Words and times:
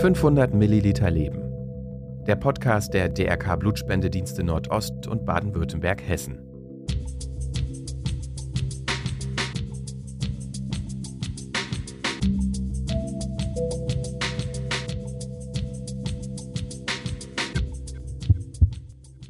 500 0.00 0.52
Milliliter 0.52 1.10
Leben. 1.10 1.40
Der 2.26 2.36
Podcast 2.36 2.92
der 2.92 3.08
DRK 3.08 3.56
Blutspendedienste 3.56 4.42
Nordost 4.42 5.06
und 5.06 5.24
Baden-Württemberg-Hessen. 5.24 6.38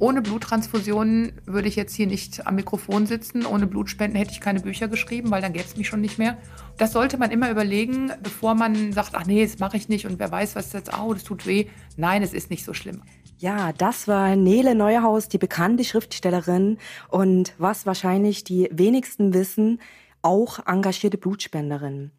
Ohne 0.04 0.20
Bluttransfusionen 0.20 1.32
würde 1.46 1.68
ich 1.68 1.76
jetzt 1.76 1.94
hier 1.94 2.06
nicht 2.06 2.46
am 2.46 2.56
Mikrofon 2.56 3.06
sitzen. 3.06 3.46
Ohne 3.46 3.66
Blutspenden 3.66 4.18
hätte 4.18 4.32
ich 4.32 4.40
keine 4.40 4.60
Bücher 4.60 4.88
geschrieben, 4.88 5.30
weil 5.30 5.40
dann 5.40 5.52
gäbe 5.52 5.64
es 5.64 5.76
mich 5.76 5.88
schon 5.88 6.00
nicht 6.00 6.18
mehr. 6.18 6.36
Das 6.76 6.92
sollte 6.92 7.18
man 7.18 7.30
immer 7.30 7.50
überlegen, 7.50 8.10
bevor 8.20 8.54
man 8.54 8.92
sagt, 8.92 9.10
ach 9.14 9.26
nee, 9.26 9.44
das 9.44 9.60
mache 9.60 9.76
ich 9.76 9.88
nicht 9.88 10.06
und 10.06 10.18
wer 10.18 10.32
weiß, 10.32 10.56
was 10.56 10.72
jetzt, 10.72 10.90
oh, 10.98 11.14
das 11.14 11.22
tut 11.22 11.46
weh. 11.46 11.66
Nein, 11.96 12.22
es 12.22 12.32
ist 12.32 12.50
nicht 12.50 12.64
so 12.64 12.74
schlimm. 12.74 13.02
Ja, 13.38 13.72
das 13.72 14.08
war 14.08 14.34
Nele 14.34 14.74
Neuhaus, 14.74 15.28
die 15.28 15.38
bekannte 15.38 15.84
Schriftstellerin 15.84 16.78
und 17.08 17.54
was 17.58 17.86
wahrscheinlich 17.86 18.42
die 18.42 18.68
wenigsten 18.72 19.34
wissen, 19.34 19.80
auch 20.22 20.66
engagierte 20.66 21.18
Blutspenderin. 21.18 22.10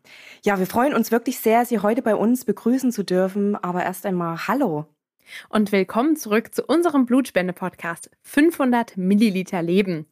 Ja, 0.44 0.58
wir 0.58 0.68
freuen 0.68 0.94
uns 0.94 1.12
wirklich 1.12 1.40
sehr, 1.40 1.66
Sie 1.66 1.80
heute 1.80 2.02
bei 2.02 2.16
uns 2.16 2.46
begrüßen 2.46 2.92
zu 2.92 3.04
dürfen. 3.04 3.56
Aber 3.56 3.84
erst 3.84 4.06
einmal 4.06 4.48
Hallo. 4.48 4.86
Und 5.50 5.72
willkommen 5.72 6.16
zurück 6.16 6.54
zu 6.54 6.64
unserem 6.64 7.06
Blutspende-Podcast 7.06 8.12
500 8.22 8.96
Milliliter 8.96 9.62
Leben. 9.62 10.06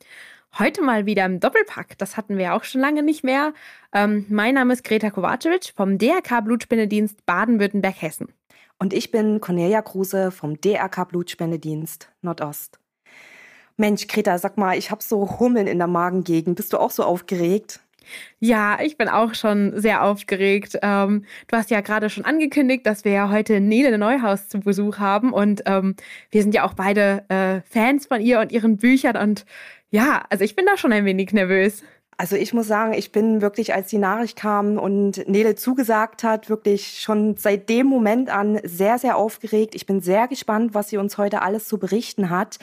Heute 0.59 0.83
mal 0.83 1.07
wieder 1.07 1.25
im 1.25 1.39
Doppelpack. 1.39 1.97
Das 1.97 2.15
hatten 2.15 2.37
wir 2.37 2.53
auch 2.53 2.63
schon 2.63 2.79
lange 2.79 3.01
nicht 3.01 3.23
mehr. 3.23 3.53
Ähm, 3.91 4.27
mein 4.29 4.53
Name 4.53 4.73
ist 4.73 4.83
Greta 4.83 5.09
Kovacevic 5.09 5.73
vom 5.75 5.97
DRK 5.97 6.41
Blutspendedienst 6.41 7.25
Baden-Württemberg-Hessen. 7.25 8.27
Und 8.77 8.93
ich 8.93 9.09
bin 9.09 9.41
Cornelia 9.41 9.81
Kruse 9.81 10.29
vom 10.29 10.61
DRK 10.61 11.05
Blutspendedienst 11.05 12.11
Nordost. 12.21 12.79
Mensch, 13.77 14.05
Greta, 14.05 14.37
sag 14.37 14.57
mal, 14.57 14.77
ich 14.77 14.91
habe 14.91 15.01
so 15.01 15.39
Hummeln 15.39 15.65
in 15.65 15.79
der 15.79 15.87
Magengegend. 15.87 16.55
Bist 16.55 16.71
du 16.71 16.77
auch 16.77 16.91
so 16.91 17.03
aufgeregt? 17.03 17.79
Ja, 18.39 18.79
ich 18.81 18.97
bin 18.97 19.09
auch 19.09 19.33
schon 19.33 19.79
sehr 19.79 20.03
aufgeregt. 20.03 20.77
Ähm, 20.81 21.25
du 21.47 21.57
hast 21.57 21.69
ja 21.69 21.81
gerade 21.81 22.09
schon 22.09 22.25
angekündigt, 22.25 22.85
dass 22.85 23.05
wir 23.05 23.11
ja 23.11 23.29
heute 23.29 23.59
Nele 23.59 23.97
Neuhaus 23.97 24.47
zu 24.49 24.59
Besuch 24.59 24.99
haben 24.99 25.33
und 25.33 25.63
ähm, 25.65 25.95
wir 26.31 26.41
sind 26.41 26.53
ja 26.53 26.63
auch 26.63 26.73
beide 26.73 27.23
äh, 27.29 27.61
Fans 27.69 28.05
von 28.07 28.21
ihr 28.21 28.39
und 28.39 28.51
ihren 28.51 28.77
Büchern 28.77 29.17
und 29.17 29.45
ja, 29.91 30.23
also 30.29 30.43
ich 30.43 30.55
bin 30.55 30.65
da 30.65 30.75
schon 30.75 30.91
ein 30.91 31.05
wenig 31.05 31.33
nervös. 31.33 31.83
Also 32.17 32.35
ich 32.35 32.53
muss 32.53 32.67
sagen, 32.67 32.93
ich 32.93 33.11
bin 33.11 33.41
wirklich, 33.41 33.73
als 33.73 33.89
die 33.89 33.97
Nachricht 33.97 34.37
kam 34.37 34.77
und 34.77 35.27
Nele 35.27 35.55
zugesagt 35.55 36.23
hat, 36.23 36.49
wirklich 36.49 36.99
schon 36.99 37.37
seit 37.37 37.69
dem 37.69 37.87
Moment 37.87 38.29
an 38.29 38.59
sehr, 38.63 38.99
sehr 38.99 39.17
aufgeregt. 39.17 39.75
Ich 39.75 39.85
bin 39.85 39.99
sehr 39.99 40.27
gespannt, 40.27 40.73
was 40.73 40.89
sie 40.89 40.97
uns 40.97 41.17
heute 41.17 41.41
alles 41.41 41.67
zu 41.67 41.79
berichten 41.79 42.29
hat. 42.29 42.59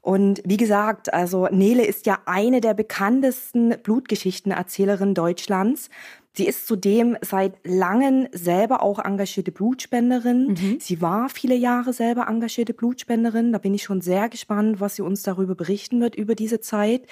Und 0.00 0.40
wie 0.44 0.56
gesagt, 0.56 1.12
also 1.12 1.46
Nele 1.50 1.84
ist 1.84 2.06
ja 2.06 2.18
eine 2.24 2.60
der 2.60 2.74
bekanntesten 2.74 3.74
Blutgeschichtenerzählerinnen 3.82 5.14
Deutschlands. 5.14 5.90
Sie 6.32 6.46
ist 6.46 6.66
zudem 6.66 7.16
seit 7.22 7.54
langem 7.64 8.28
selber 8.32 8.82
auch 8.82 8.98
engagierte 8.98 9.50
Blutspenderin. 9.50 10.48
Mhm. 10.48 10.76
Sie 10.80 11.02
war 11.02 11.28
viele 11.28 11.56
Jahre 11.56 11.92
selber 11.92 12.28
engagierte 12.28 12.72
Blutspenderin. 12.72 13.52
Da 13.52 13.58
bin 13.58 13.74
ich 13.74 13.82
schon 13.82 14.00
sehr 14.00 14.28
gespannt, 14.28 14.80
was 14.80 14.96
sie 14.96 15.02
uns 15.02 15.22
darüber 15.22 15.54
berichten 15.54 16.00
wird 16.00 16.14
über 16.14 16.34
diese 16.34 16.60
Zeit. 16.60 17.02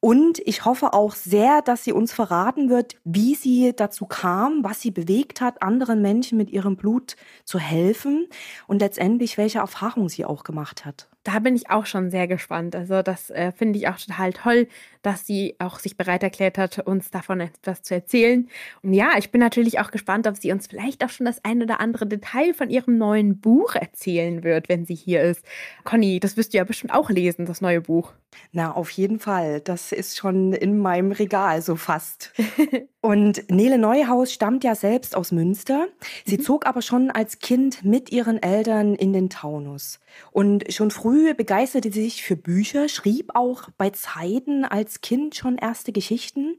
Und 0.00 0.38
ich 0.46 0.64
hoffe 0.64 0.94
auch 0.94 1.14
sehr, 1.14 1.60
dass 1.60 1.84
sie 1.84 1.92
uns 1.92 2.12
verraten 2.12 2.70
wird, 2.70 2.96
wie 3.04 3.34
sie 3.34 3.74
dazu 3.76 4.06
kam, 4.06 4.64
was 4.64 4.80
sie 4.80 4.90
bewegt 4.90 5.42
hat, 5.42 5.62
anderen 5.62 6.00
Menschen 6.00 6.38
mit 6.38 6.50
ihrem 6.50 6.76
Blut 6.76 7.16
zu 7.44 7.58
helfen 7.58 8.26
und 8.66 8.80
letztendlich 8.80 9.36
welche 9.36 9.58
Erfahrungen 9.58 10.08
sie 10.08 10.24
auch 10.24 10.42
gemacht 10.42 10.86
hat 10.86 11.10
da 11.22 11.38
bin 11.38 11.54
ich 11.54 11.68
auch 11.68 11.84
schon 11.84 12.10
sehr 12.10 12.26
gespannt. 12.26 12.74
Also 12.74 13.02
das 13.02 13.30
äh, 13.30 13.52
finde 13.52 13.78
ich 13.78 13.88
auch 13.88 13.98
total 13.98 14.32
toll, 14.32 14.68
dass 15.02 15.26
sie 15.26 15.54
auch 15.58 15.78
sich 15.78 15.96
bereit 15.96 16.22
erklärt 16.22 16.56
hat, 16.56 16.78
uns 16.78 17.10
davon 17.10 17.40
etwas 17.40 17.82
zu 17.82 17.94
erzählen. 17.94 18.48
Und 18.82 18.94
ja, 18.94 19.12
ich 19.18 19.30
bin 19.30 19.40
natürlich 19.40 19.80
auch 19.80 19.90
gespannt, 19.90 20.26
ob 20.26 20.36
sie 20.36 20.50
uns 20.50 20.66
vielleicht 20.66 21.04
auch 21.04 21.10
schon 21.10 21.26
das 21.26 21.44
ein 21.44 21.62
oder 21.62 21.80
andere 21.80 22.06
Detail 22.06 22.54
von 22.54 22.70
ihrem 22.70 22.96
neuen 22.96 23.38
Buch 23.38 23.74
erzählen 23.74 24.42
wird, 24.42 24.68
wenn 24.68 24.86
sie 24.86 24.94
hier 24.94 25.22
ist. 25.22 25.44
Conny, 25.84 26.20
das 26.20 26.36
wirst 26.36 26.54
du 26.54 26.58
ja 26.58 26.64
bestimmt 26.64 26.94
auch 26.94 27.10
lesen, 27.10 27.44
das 27.44 27.60
neue 27.60 27.82
Buch. 27.82 28.12
Na, 28.52 28.72
auf 28.72 28.90
jeden 28.90 29.18
Fall. 29.18 29.60
Das 29.60 29.89
ist 29.96 30.16
schon 30.16 30.52
in 30.52 30.78
meinem 30.78 31.12
Regal 31.12 31.62
so 31.62 31.76
fast. 31.76 32.32
Und 33.00 33.50
Nele 33.50 33.78
Neuhaus 33.78 34.32
stammt 34.32 34.64
ja 34.64 34.74
selbst 34.74 35.16
aus 35.16 35.32
Münster. 35.32 35.88
Sie 36.26 36.38
mhm. 36.38 36.42
zog 36.42 36.66
aber 36.66 36.82
schon 36.82 37.10
als 37.10 37.38
Kind 37.38 37.84
mit 37.84 38.12
ihren 38.12 38.42
Eltern 38.42 38.94
in 38.94 39.12
den 39.12 39.30
Taunus. 39.30 40.00
Und 40.32 40.72
schon 40.72 40.90
früh 40.90 41.34
begeisterte 41.34 41.92
sie 41.92 42.02
sich 42.02 42.22
für 42.22 42.36
Bücher, 42.36 42.88
schrieb 42.88 43.34
auch 43.34 43.68
bei 43.78 43.90
Zeiten 43.90 44.64
als 44.64 45.00
Kind 45.00 45.34
schon 45.34 45.56
erste 45.56 45.92
Geschichten. 45.92 46.56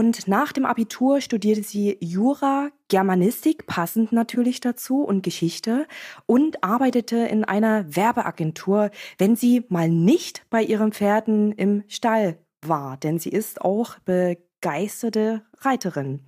Und 0.00 0.26
nach 0.28 0.52
dem 0.52 0.64
Abitur 0.64 1.20
studierte 1.20 1.62
sie 1.62 1.98
Jura, 2.00 2.70
Germanistik, 2.88 3.66
passend 3.66 4.12
natürlich 4.12 4.60
dazu, 4.60 5.02
und 5.02 5.22
Geschichte 5.22 5.86
und 6.24 6.64
arbeitete 6.64 7.18
in 7.18 7.44
einer 7.44 7.84
Werbeagentur, 7.94 8.90
wenn 9.18 9.36
sie 9.36 9.66
mal 9.68 9.90
nicht 9.90 10.46
bei 10.48 10.62
ihren 10.62 10.92
Pferden 10.92 11.52
im 11.52 11.84
Stall 11.86 12.38
war, 12.62 12.96
denn 12.96 13.18
sie 13.18 13.28
ist 13.28 13.60
auch 13.60 13.98
begeisterte 14.06 15.42
Reiterin. 15.58 16.20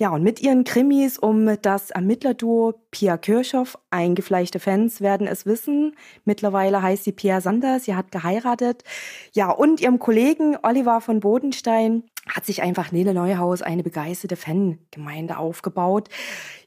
Ja, 0.00 0.10
und 0.10 0.22
mit 0.22 0.40
ihren 0.40 0.62
Krimis 0.62 1.18
um 1.18 1.60
das 1.60 1.90
Ermittlerduo 1.90 2.74
Pia 2.92 3.16
Kirchhoff, 3.16 3.76
eingefleischte 3.90 4.60
Fans 4.60 5.00
werden 5.00 5.26
es 5.26 5.44
wissen. 5.44 5.96
Mittlerweile 6.24 6.82
heißt 6.82 7.02
sie 7.02 7.10
Pia 7.10 7.40
Sander, 7.40 7.80
sie 7.80 7.96
hat 7.96 8.12
geheiratet. 8.12 8.84
Ja, 9.32 9.50
und 9.50 9.80
ihrem 9.80 9.98
Kollegen 9.98 10.56
Oliver 10.62 11.00
von 11.00 11.18
Bodenstein 11.18 12.04
hat 12.28 12.46
sich 12.46 12.62
einfach 12.62 12.92
Nele 12.92 13.14
Neuhaus 13.14 13.62
eine 13.62 13.82
begeisterte 13.82 14.36
Fangemeinde 14.36 15.38
aufgebaut. 15.38 16.08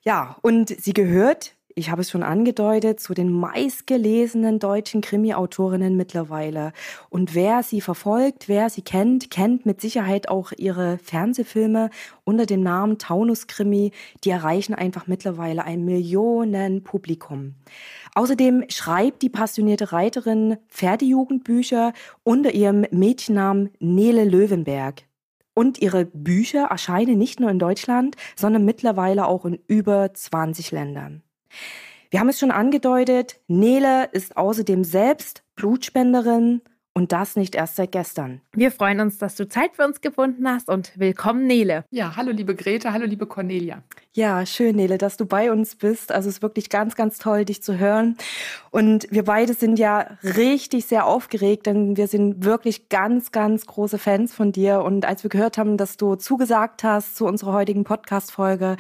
Ja, 0.04 0.38
und 0.42 0.70
sie 0.70 0.94
gehört 0.94 1.56
ich 1.76 1.90
habe 1.90 2.02
es 2.02 2.10
schon 2.10 2.24
angedeutet, 2.24 3.00
zu 3.00 3.14
den 3.14 3.32
meistgelesenen 3.32 4.60
deutschen 4.60 5.02
Krimi-Autorinnen 5.02 5.96
mittlerweile. 5.96 6.74
Und 7.10 7.36
wer 7.36 7.64
sie 7.64 7.82
verfolgt, 7.82 8.50
wer 8.50 8.70
sie 8.70 8.82
kennt, 8.82 9.30
kennt 9.32 9.66
mit 9.66 9.82
Sicherheit 9.82 10.30
auch 10.30 10.52
ihre 10.58 10.98
Fernsehfilme 10.98 11.90
unter 12.24 12.46
dem 12.46 12.62
Namen 12.62 12.98
Taunus-Krimi. 12.98 13.92
Die 14.24 14.30
erreichen 14.30 14.74
einfach 14.74 15.08
mittlerweile 15.08 15.64
ein 15.64 15.86
Millionenpublikum. 15.86 17.56
Außerdem 18.16 18.66
schreibt 18.68 19.22
die 19.22 19.30
passionierte 19.30 19.94
Reiterin 19.94 20.58
Pferdejugendbücher 20.68 21.94
unter 22.24 22.54
ihrem 22.54 22.86
Mädchennamen 22.92 23.70
Nele 23.80 24.26
Löwenberg. 24.26 25.04
Und 25.62 25.80
ihre 25.80 26.06
Bücher 26.06 26.70
erscheinen 26.72 27.20
nicht 27.20 27.40
nur 27.40 27.52
in 27.52 27.60
Deutschland, 27.60 28.16
sondern 28.36 28.66
mittlerweile 28.66 29.28
auch 29.28 29.46
in 29.46 29.60
über 29.68 30.12
20 30.12 30.72
Ländern. 30.72 31.22
Wir 32.10 32.20
haben 32.20 32.30
es 32.30 32.40
schon 32.40 32.50
angedeutet, 32.50 33.40
Nele 33.48 34.06
ist 34.12 34.38
außerdem 34.38 34.84
selbst 34.84 35.44
Blutspenderin 35.56 36.62
und 36.94 37.12
das 37.12 37.36
nicht 37.36 37.56
erst 37.56 37.78
seit 37.78 37.92
gestern. 37.92 38.42
Wir 38.54 38.72
freuen 38.72 39.00
uns, 39.00 39.18
dass 39.18 39.36
du 39.36 39.48
Zeit 39.48 39.76
für 39.76 39.86
uns 39.86 40.02
gefunden 40.02 40.48
hast 40.48 40.68
und 40.68 40.92
willkommen, 40.98 41.48
Nele. 41.48 41.86
Ja, 41.90 42.16
hallo 42.16 42.32
liebe 42.32 42.56
Grete, 42.56 42.92
hallo 42.92 43.06
liebe 43.06 43.28
Cornelia. 43.28 43.84
Ja, 44.14 44.46
schön, 44.46 44.76
Nele, 44.76 44.98
dass 44.98 45.16
du 45.16 45.26
bei 45.26 45.54
uns 45.54 45.78
bist. 45.78 46.12
Also 46.12 46.28
es 46.28 46.36
ist 46.36 46.42
wirklich 46.42 46.70
ganz, 46.70 46.96
ganz 46.96 47.18
toll, 47.18 47.46
dich 47.46 47.64
zu 47.64 47.80
hören. 47.80 48.18
Und 48.70 49.08
wir 49.10 49.24
beide 49.24 49.54
sind 49.54 49.80
ja 49.80 50.18
richtig 50.22 50.86
sehr 50.86 51.06
aufgeregt, 51.06 51.66
denn 51.66 51.96
wir 51.96 52.08
sind 52.08 52.44
wirklich 52.44 52.90
ganz, 52.90 53.32
ganz 53.32 53.66
große 53.66 53.98
Fans 53.98 54.34
von 54.34 54.52
dir. 54.52 54.82
Und 54.82 55.06
als 55.06 55.24
wir 55.24 55.30
gehört 55.30 55.58
haben, 55.58 55.78
dass 55.78 55.96
du 55.96 56.16
zugesagt 56.16 56.84
hast 56.84 57.16
zu 57.16 57.26
unserer 57.26 57.54
heutigen 57.54 57.86
Podcast-Folge, 57.86 58.76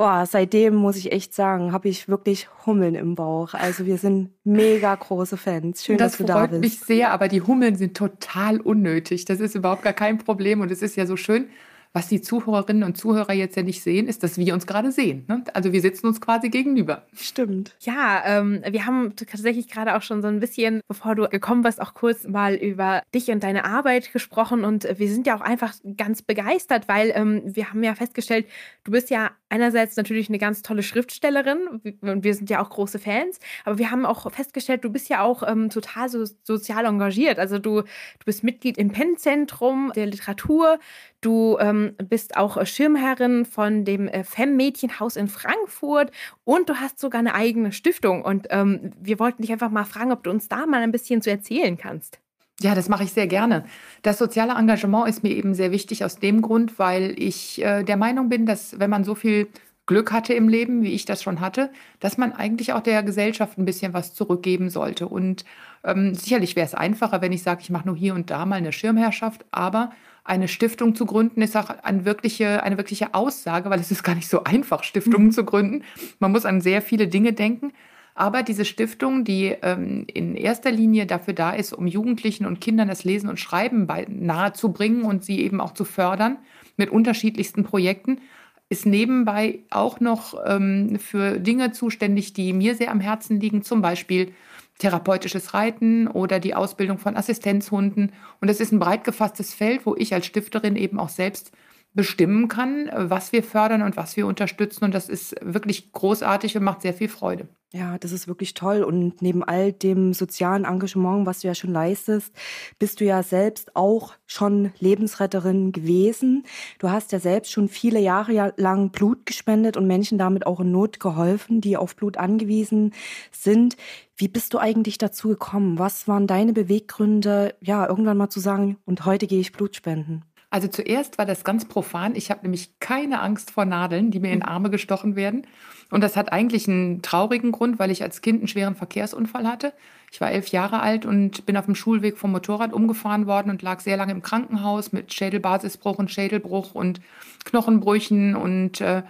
oh, 0.00 0.24
seitdem 0.24 0.74
muss 0.74 0.96
ich 0.96 1.12
echt 1.12 1.32
sagen, 1.32 1.70
habe 1.70 1.88
ich 1.88 2.08
wirklich 2.08 2.48
Hummeln 2.66 2.96
im 2.96 3.14
Bauch. 3.14 3.54
Also 3.54 3.86
wir 3.86 3.98
sind 3.98 4.30
mega 4.44 4.94
große 4.94 5.36
Fans. 5.36 5.84
Schön, 5.84 5.98
das 5.98 6.12
dass 6.12 6.18
du 6.18 6.24
da 6.24 6.34
bist. 6.34 6.42
Das 6.42 6.50
freut 6.50 6.60
mich 6.60 6.80
sehr, 6.80 7.10
aber 7.12 7.28
die 7.28 7.42
Hummeln 7.42 7.76
sind 7.76 7.96
total 7.96 8.60
unnötig. 8.60 9.24
Das 9.24 9.40
ist 9.40 9.54
überhaupt 9.54 9.82
gar 9.82 9.92
kein 9.92 10.18
Problem 10.18 10.60
und 10.60 10.70
es 10.70 10.82
ist 10.82 10.96
ja 10.96 11.06
so 11.06 11.16
schön, 11.16 11.48
was 11.92 12.08
die 12.08 12.22
Zuhörerinnen 12.22 12.84
und 12.84 12.96
Zuhörer 12.96 13.32
jetzt 13.32 13.56
ja 13.56 13.62
nicht 13.62 13.82
sehen, 13.82 14.08
ist, 14.08 14.22
dass 14.22 14.38
wir 14.38 14.54
uns 14.54 14.66
gerade 14.66 14.92
sehen. 14.92 15.24
Ne? 15.28 15.44
Also 15.52 15.72
wir 15.72 15.80
sitzen 15.80 16.06
uns 16.06 16.20
quasi 16.20 16.48
gegenüber. 16.48 17.06
Stimmt. 17.14 17.76
Ja, 17.80 18.22
ähm, 18.24 18.62
wir 18.66 18.86
haben 18.86 19.14
tatsächlich 19.14 19.68
gerade 19.68 19.94
auch 19.94 20.02
schon 20.02 20.22
so 20.22 20.28
ein 20.28 20.40
bisschen, 20.40 20.80
bevor 20.88 21.14
du 21.14 21.28
gekommen 21.28 21.62
bist, 21.62 21.80
auch 21.80 21.94
kurz 21.94 22.26
mal 22.26 22.54
über 22.54 23.02
dich 23.14 23.30
und 23.30 23.42
deine 23.42 23.64
Arbeit 23.66 24.12
gesprochen. 24.12 24.64
Und 24.64 24.88
wir 24.98 25.08
sind 25.08 25.26
ja 25.26 25.36
auch 25.36 25.42
einfach 25.42 25.74
ganz 25.96 26.22
begeistert, 26.22 26.88
weil 26.88 27.12
ähm, 27.14 27.42
wir 27.44 27.68
haben 27.70 27.82
ja 27.82 27.94
festgestellt, 27.94 28.46
du 28.84 28.92
bist 28.92 29.10
ja 29.10 29.30
einerseits 29.52 29.96
natürlich 29.96 30.28
eine 30.30 30.38
ganz 30.38 30.62
tolle 30.62 30.82
Schriftstellerin 30.82 31.80
und 32.00 32.24
wir 32.24 32.34
sind 32.34 32.48
ja 32.48 32.62
auch 32.62 32.70
große 32.70 32.98
Fans, 32.98 33.38
aber 33.64 33.76
wir 33.76 33.90
haben 33.90 34.06
auch 34.06 34.32
festgestellt, 34.32 34.82
du 34.82 34.90
bist 34.90 35.10
ja 35.10 35.22
auch 35.22 35.42
ähm, 35.46 35.68
total 35.68 36.08
so, 36.08 36.24
sozial 36.42 36.86
engagiert. 36.86 37.38
Also 37.38 37.58
du, 37.58 37.82
du 37.82 38.24
bist 38.24 38.42
Mitglied 38.42 38.78
im 38.78 38.92
Pennzentrum 38.92 39.92
der 39.94 40.06
Literatur, 40.06 40.78
du 41.20 41.58
ähm, 41.60 41.94
bist 41.98 42.36
auch 42.38 42.64
Schirmherrin 42.64 43.44
von 43.44 43.84
dem 43.84 44.08
äh, 44.08 44.24
Fem-Mädchenhaus 44.24 45.16
in 45.16 45.28
Frankfurt 45.28 46.10
und 46.44 46.70
du 46.70 46.76
hast 46.76 46.98
sogar 46.98 47.18
eine 47.18 47.34
eigene 47.34 47.72
Stiftung. 47.72 48.22
Und 48.22 48.46
ähm, 48.50 48.92
wir 49.00 49.18
wollten 49.18 49.42
dich 49.42 49.52
einfach 49.52 49.70
mal 49.70 49.84
fragen, 49.84 50.12
ob 50.12 50.24
du 50.24 50.30
uns 50.30 50.48
da 50.48 50.64
mal 50.64 50.82
ein 50.82 50.92
bisschen 50.92 51.20
zu 51.20 51.30
erzählen 51.30 51.76
kannst. 51.76 52.21
Ja, 52.62 52.74
das 52.74 52.88
mache 52.88 53.04
ich 53.04 53.12
sehr 53.12 53.26
gerne. 53.26 53.64
Das 54.02 54.18
soziale 54.18 54.54
Engagement 54.54 55.08
ist 55.08 55.22
mir 55.22 55.30
eben 55.30 55.54
sehr 55.54 55.70
wichtig 55.70 56.04
aus 56.04 56.18
dem 56.18 56.42
Grund, 56.42 56.78
weil 56.78 57.14
ich 57.18 57.62
äh, 57.62 57.82
der 57.82 57.96
Meinung 57.96 58.28
bin, 58.28 58.46
dass 58.46 58.78
wenn 58.78 58.90
man 58.90 59.04
so 59.04 59.14
viel 59.14 59.48
Glück 59.86 60.12
hatte 60.12 60.32
im 60.32 60.48
Leben, 60.48 60.82
wie 60.82 60.92
ich 60.92 61.04
das 61.04 61.22
schon 61.22 61.40
hatte, 61.40 61.70
dass 61.98 62.16
man 62.16 62.32
eigentlich 62.32 62.72
auch 62.72 62.80
der 62.80 63.02
Gesellschaft 63.02 63.58
ein 63.58 63.64
bisschen 63.64 63.92
was 63.92 64.14
zurückgeben 64.14 64.70
sollte. 64.70 65.08
Und 65.08 65.44
ähm, 65.82 66.14
sicherlich 66.14 66.54
wäre 66.54 66.66
es 66.66 66.74
einfacher, 66.74 67.20
wenn 67.20 67.32
ich 67.32 67.42
sage, 67.42 67.62
ich 67.62 67.70
mache 67.70 67.86
nur 67.86 67.96
hier 67.96 68.14
und 68.14 68.30
da 68.30 68.46
mal 68.46 68.56
eine 68.56 68.72
Schirmherrschaft, 68.72 69.44
aber 69.50 69.90
eine 70.24 70.46
Stiftung 70.46 70.94
zu 70.94 71.04
gründen 71.04 71.42
ist 71.42 71.56
auch 71.56 71.70
eine 71.82 72.04
wirkliche, 72.04 72.62
eine 72.62 72.76
wirkliche 72.76 73.12
Aussage, 73.12 73.70
weil 73.70 73.80
es 73.80 73.90
ist 73.90 74.04
gar 74.04 74.14
nicht 74.14 74.28
so 74.28 74.44
einfach, 74.44 74.84
Stiftungen 74.84 75.28
mhm. 75.28 75.32
zu 75.32 75.44
gründen. 75.44 75.82
Man 76.20 76.30
muss 76.30 76.46
an 76.46 76.60
sehr 76.60 76.80
viele 76.80 77.08
Dinge 77.08 77.32
denken. 77.32 77.72
Aber 78.14 78.42
diese 78.42 78.64
Stiftung, 78.64 79.24
die 79.24 79.56
ähm, 79.62 80.04
in 80.12 80.36
erster 80.36 80.70
Linie 80.70 81.06
dafür 81.06 81.34
da 81.34 81.52
ist, 81.52 81.72
um 81.72 81.86
Jugendlichen 81.86 82.44
und 82.44 82.60
Kindern 82.60 82.88
das 82.88 83.04
Lesen 83.04 83.30
und 83.30 83.40
Schreiben 83.40 83.86
bei, 83.86 84.06
nahezubringen 84.08 85.02
und 85.02 85.24
sie 85.24 85.40
eben 85.40 85.60
auch 85.60 85.72
zu 85.72 85.84
fördern 85.84 86.38
mit 86.76 86.90
unterschiedlichsten 86.90 87.64
Projekten, 87.64 88.20
ist 88.68 88.86
nebenbei 88.86 89.60
auch 89.70 90.00
noch 90.00 90.34
ähm, 90.46 90.98
für 90.98 91.38
Dinge 91.38 91.72
zuständig, 91.72 92.32
die 92.32 92.52
mir 92.52 92.74
sehr 92.74 92.90
am 92.90 93.00
Herzen 93.00 93.38
liegen, 93.38 93.62
zum 93.62 93.82
Beispiel 93.82 94.32
therapeutisches 94.78 95.54
Reiten 95.54 96.08
oder 96.08 96.40
die 96.40 96.54
Ausbildung 96.54 96.98
von 96.98 97.16
Assistenzhunden. 97.16 98.12
Und 98.40 98.48
das 98.48 98.60
ist 98.60 98.72
ein 98.72 98.78
breit 98.78 99.04
gefasstes 99.04 99.54
Feld, 99.54 99.86
wo 99.86 99.94
ich 99.94 100.14
als 100.14 100.26
Stifterin 100.26 100.76
eben 100.76 100.98
auch 100.98 101.10
selbst 101.10 101.52
bestimmen 101.94 102.48
kann, 102.48 102.90
was 102.94 103.32
wir 103.32 103.42
fördern 103.42 103.82
und 103.82 103.96
was 103.96 104.16
wir 104.16 104.26
unterstützen. 104.26 104.84
Und 104.84 104.94
das 104.94 105.08
ist 105.08 105.34
wirklich 105.42 105.92
großartig 105.92 106.56
und 106.56 106.64
macht 106.64 106.82
sehr 106.82 106.94
viel 106.94 107.08
Freude. 107.08 107.48
Ja, 107.74 107.96
das 107.96 108.12
ist 108.12 108.28
wirklich 108.28 108.52
toll. 108.52 108.82
Und 108.82 109.22
neben 109.22 109.42
all 109.42 109.72
dem 109.72 110.12
sozialen 110.12 110.66
Engagement, 110.66 111.24
was 111.24 111.40
du 111.40 111.48
ja 111.48 111.54
schon 111.54 111.72
leistest, 111.72 112.30
bist 112.78 113.00
du 113.00 113.06
ja 113.06 113.22
selbst 113.22 113.74
auch 113.76 114.12
schon 114.26 114.72
Lebensretterin 114.78 115.72
gewesen. 115.72 116.44
Du 116.78 116.90
hast 116.90 117.12
ja 117.12 117.18
selbst 117.18 117.50
schon 117.50 117.68
viele 117.70 117.98
Jahre 117.98 118.52
lang 118.58 118.90
Blut 118.90 119.24
gespendet 119.24 119.78
und 119.78 119.86
Menschen 119.86 120.18
damit 120.18 120.46
auch 120.46 120.60
in 120.60 120.70
Not 120.70 121.00
geholfen, 121.00 121.62
die 121.62 121.78
auf 121.78 121.96
Blut 121.96 122.18
angewiesen 122.18 122.92
sind. 123.30 123.78
Wie 124.16 124.28
bist 124.28 124.52
du 124.52 124.58
eigentlich 124.58 124.98
dazu 124.98 125.28
gekommen? 125.28 125.78
Was 125.78 126.06
waren 126.06 126.26
deine 126.26 126.52
Beweggründe, 126.52 127.54
ja, 127.62 127.88
irgendwann 127.88 128.18
mal 128.18 128.28
zu 128.28 128.40
sagen, 128.40 128.76
und 128.84 129.06
heute 129.06 129.26
gehe 129.26 129.40
ich 129.40 129.52
Blut 129.52 129.76
spenden? 129.76 130.24
Also 130.52 130.68
zuerst 130.68 131.16
war 131.16 131.24
das 131.24 131.44
ganz 131.44 131.64
profan. 131.64 132.14
Ich 132.14 132.30
habe 132.30 132.42
nämlich 132.42 132.78
keine 132.78 133.22
Angst 133.22 133.52
vor 133.52 133.64
Nadeln, 133.64 134.10
die 134.10 134.20
mir 134.20 134.32
in 134.32 134.42
Arme 134.42 134.68
gestochen 134.68 135.16
werden. 135.16 135.46
Und 135.90 136.02
das 136.02 136.14
hat 136.14 136.30
eigentlich 136.30 136.68
einen 136.68 137.00
traurigen 137.00 137.52
Grund, 137.52 137.78
weil 137.78 137.90
ich 137.90 138.02
als 138.02 138.20
Kind 138.20 138.40
einen 138.40 138.48
schweren 138.48 138.76
Verkehrsunfall 138.76 139.48
hatte. 139.48 139.72
Ich 140.10 140.20
war 140.20 140.30
elf 140.30 140.48
Jahre 140.48 140.80
alt 140.80 141.06
und 141.06 141.46
bin 141.46 141.56
auf 141.56 141.64
dem 141.64 141.74
Schulweg 141.74 142.18
vom 142.18 142.32
Motorrad 142.32 142.74
umgefahren 142.74 143.26
worden 143.26 143.48
und 143.48 143.62
lag 143.62 143.80
sehr 143.80 143.96
lange 143.96 144.12
im 144.12 144.20
Krankenhaus 144.20 144.92
mit 144.92 145.14
Schädelbasisbruch 145.14 145.98
und 145.98 146.10
Schädelbruch 146.10 146.74
und 146.74 147.00
Knochenbrüchen. 147.46 148.36
Und 148.36 148.82
äh, 148.82 149.04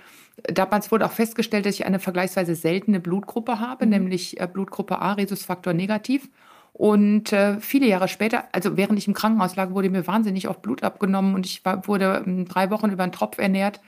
damals 0.44 0.92
wurde 0.92 1.06
auch 1.06 1.12
festgestellt, 1.12 1.66
dass 1.66 1.74
ich 1.74 1.86
eine 1.86 1.98
vergleichsweise 1.98 2.54
seltene 2.54 3.00
Blutgruppe 3.00 3.58
habe, 3.58 3.84
mhm. 3.84 3.90
nämlich 3.90 4.38
äh, 4.38 4.46
Blutgruppe 4.46 5.00
A, 5.00 5.14
Rhesusfaktor 5.14 5.72
negativ. 5.72 6.28
Und 6.82 7.32
äh, 7.32 7.60
viele 7.60 7.86
Jahre 7.86 8.08
später, 8.08 8.46
also 8.50 8.76
während 8.76 8.98
ich 8.98 9.06
im 9.06 9.14
Krankenhaus 9.14 9.54
lag, 9.54 9.70
wurde 9.70 9.88
mir 9.88 10.04
wahnsinnig 10.08 10.48
oft 10.48 10.62
Blut 10.62 10.82
abgenommen 10.82 11.36
und 11.36 11.46
ich 11.46 11.64
war, 11.64 11.86
wurde 11.86 12.24
ähm, 12.26 12.44
drei 12.48 12.70
Wochen 12.70 12.90
über 12.90 13.04
einen 13.04 13.12
Tropf 13.12 13.38
ernährt 13.38 13.80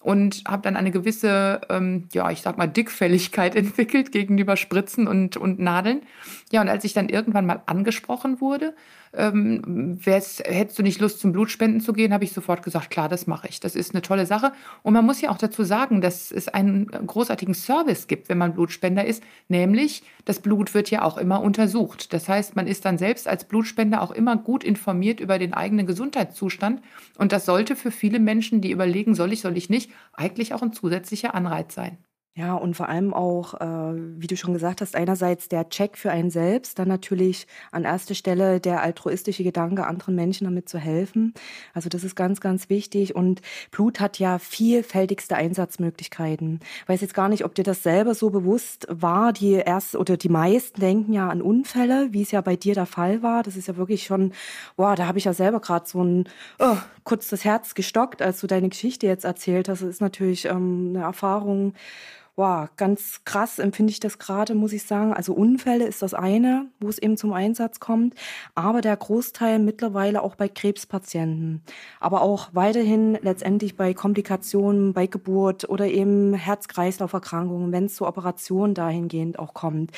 und 0.00 0.42
habe 0.46 0.60
dann 0.60 0.76
eine 0.76 0.90
gewisse, 0.90 1.62
ähm, 1.70 2.08
ja, 2.12 2.30
ich 2.30 2.42
sag 2.42 2.58
mal, 2.58 2.66
Dickfälligkeit 2.66 3.56
entwickelt 3.56 4.12
gegenüber 4.12 4.58
Spritzen 4.58 5.08
und, 5.08 5.38
und 5.38 5.60
Nadeln. 5.60 6.02
Ja, 6.50 6.60
und 6.60 6.68
als 6.68 6.84
ich 6.84 6.92
dann 6.92 7.08
irgendwann 7.08 7.46
mal 7.46 7.62
angesprochen 7.64 8.42
wurde, 8.42 8.74
ähm, 9.14 9.98
hättest 10.04 10.78
du 10.78 10.82
nicht 10.82 11.00
Lust, 11.00 11.20
zum 11.20 11.32
Blutspenden 11.32 11.80
zu 11.80 11.92
gehen, 11.92 12.12
habe 12.12 12.24
ich 12.24 12.32
sofort 12.32 12.62
gesagt, 12.62 12.90
klar, 12.90 13.08
das 13.08 13.26
mache 13.26 13.48
ich. 13.48 13.60
Das 13.60 13.76
ist 13.76 13.94
eine 13.94 14.02
tolle 14.02 14.26
Sache. 14.26 14.52
Und 14.82 14.94
man 14.94 15.04
muss 15.04 15.20
ja 15.20 15.30
auch 15.30 15.38
dazu 15.38 15.64
sagen, 15.64 16.00
dass 16.00 16.30
es 16.32 16.48
einen 16.48 16.86
großartigen 16.86 17.54
Service 17.54 18.06
gibt, 18.06 18.28
wenn 18.28 18.38
man 18.38 18.54
Blutspender 18.54 19.04
ist, 19.04 19.22
nämlich 19.48 20.02
das 20.24 20.40
Blut 20.40 20.74
wird 20.74 20.90
ja 20.90 21.02
auch 21.02 21.18
immer 21.18 21.42
untersucht. 21.42 22.12
Das 22.12 22.28
heißt, 22.28 22.56
man 22.56 22.66
ist 22.66 22.84
dann 22.84 22.98
selbst 22.98 23.28
als 23.28 23.44
Blutspender 23.44 24.02
auch 24.02 24.12
immer 24.12 24.36
gut 24.36 24.64
informiert 24.64 25.20
über 25.20 25.38
den 25.38 25.52
eigenen 25.52 25.86
Gesundheitszustand. 25.86 26.80
Und 27.18 27.32
das 27.32 27.44
sollte 27.44 27.76
für 27.76 27.90
viele 27.90 28.18
Menschen, 28.18 28.60
die 28.60 28.70
überlegen, 28.70 29.14
soll 29.14 29.32
ich, 29.32 29.40
soll 29.40 29.56
ich 29.56 29.68
nicht, 29.68 29.90
eigentlich 30.12 30.54
auch 30.54 30.62
ein 30.62 30.72
zusätzlicher 30.72 31.34
Anreiz 31.34 31.74
sein. 31.74 31.98
Ja, 32.34 32.54
und 32.54 32.74
vor 32.74 32.88
allem 32.88 33.12
auch, 33.12 33.60
äh, 33.60 33.92
wie 33.94 34.26
du 34.26 34.38
schon 34.38 34.54
gesagt 34.54 34.80
hast, 34.80 34.96
einerseits 34.96 35.48
der 35.48 35.68
Check 35.68 35.98
für 35.98 36.10
einen 36.10 36.30
selbst, 36.30 36.78
dann 36.78 36.88
natürlich 36.88 37.46
an 37.72 37.84
erster 37.84 38.14
Stelle 38.14 38.58
der 38.58 38.80
altruistische 38.80 39.44
Gedanke, 39.44 39.86
anderen 39.86 40.14
Menschen 40.14 40.46
damit 40.46 40.66
zu 40.66 40.78
helfen. 40.78 41.34
Also 41.74 41.90
das 41.90 42.04
ist 42.04 42.16
ganz, 42.16 42.40
ganz 42.40 42.70
wichtig. 42.70 43.14
Und 43.14 43.42
Blut 43.70 44.00
hat 44.00 44.18
ja 44.18 44.38
vielfältigste 44.38 45.36
Einsatzmöglichkeiten. 45.36 46.60
Ich 46.80 46.88
weiß 46.88 47.02
jetzt 47.02 47.12
gar 47.12 47.28
nicht, 47.28 47.44
ob 47.44 47.54
dir 47.54 47.64
das 47.64 47.82
selber 47.82 48.14
so 48.14 48.30
bewusst 48.30 48.86
war. 48.88 49.34
Die 49.34 49.52
erst 49.52 49.94
oder 49.94 50.16
die 50.16 50.30
meisten 50.30 50.80
denken 50.80 51.12
ja 51.12 51.28
an 51.28 51.42
Unfälle, 51.42 52.14
wie 52.14 52.22
es 52.22 52.30
ja 52.30 52.40
bei 52.40 52.56
dir 52.56 52.72
der 52.74 52.86
Fall 52.86 53.22
war. 53.22 53.42
Das 53.42 53.56
ist 53.56 53.68
ja 53.68 53.76
wirklich 53.76 54.04
schon, 54.04 54.32
boah, 54.78 54.96
da 54.96 55.06
habe 55.06 55.18
ich 55.18 55.26
ja 55.26 55.34
selber 55.34 55.60
gerade 55.60 55.86
so 55.86 56.02
ein 56.02 56.26
oh, 56.58 56.78
kurz 57.04 57.28
das 57.28 57.44
Herz 57.44 57.74
gestockt, 57.74 58.22
als 58.22 58.40
du 58.40 58.46
deine 58.46 58.70
Geschichte 58.70 59.06
jetzt 59.06 59.26
erzählt 59.26 59.68
hast. 59.68 59.82
Das 59.82 59.88
ist 59.90 60.00
natürlich 60.00 60.46
ähm, 60.46 60.94
eine 60.94 61.04
Erfahrung 61.04 61.74
wow, 62.36 62.68
ganz 62.76 63.20
krass 63.24 63.58
empfinde 63.58 63.90
ich 63.90 64.00
das 64.00 64.18
gerade, 64.18 64.54
muss 64.54 64.72
ich 64.72 64.84
sagen. 64.84 65.12
Also 65.12 65.34
Unfälle 65.34 65.86
ist 65.86 66.00
das 66.00 66.14
eine, 66.14 66.66
wo 66.80 66.88
es 66.88 66.98
eben 66.98 67.16
zum 67.16 67.32
Einsatz 67.32 67.78
kommt, 67.78 68.14
aber 68.54 68.80
der 68.80 68.96
Großteil 68.96 69.58
mittlerweile 69.58 70.22
auch 70.22 70.34
bei 70.34 70.48
Krebspatienten, 70.48 71.62
aber 72.00 72.22
auch 72.22 72.50
weiterhin 72.52 73.18
letztendlich 73.20 73.76
bei 73.76 73.92
Komplikationen, 73.92 74.94
bei 74.94 75.06
Geburt 75.06 75.68
oder 75.68 75.86
eben 75.86 76.32
Herz-Kreislauf-Erkrankungen, 76.32 77.70
wenn 77.70 77.84
es 77.84 77.96
zu 77.96 78.06
Operationen 78.06 78.74
dahingehend 78.74 79.38
auch 79.38 79.52
kommt. 79.52 79.92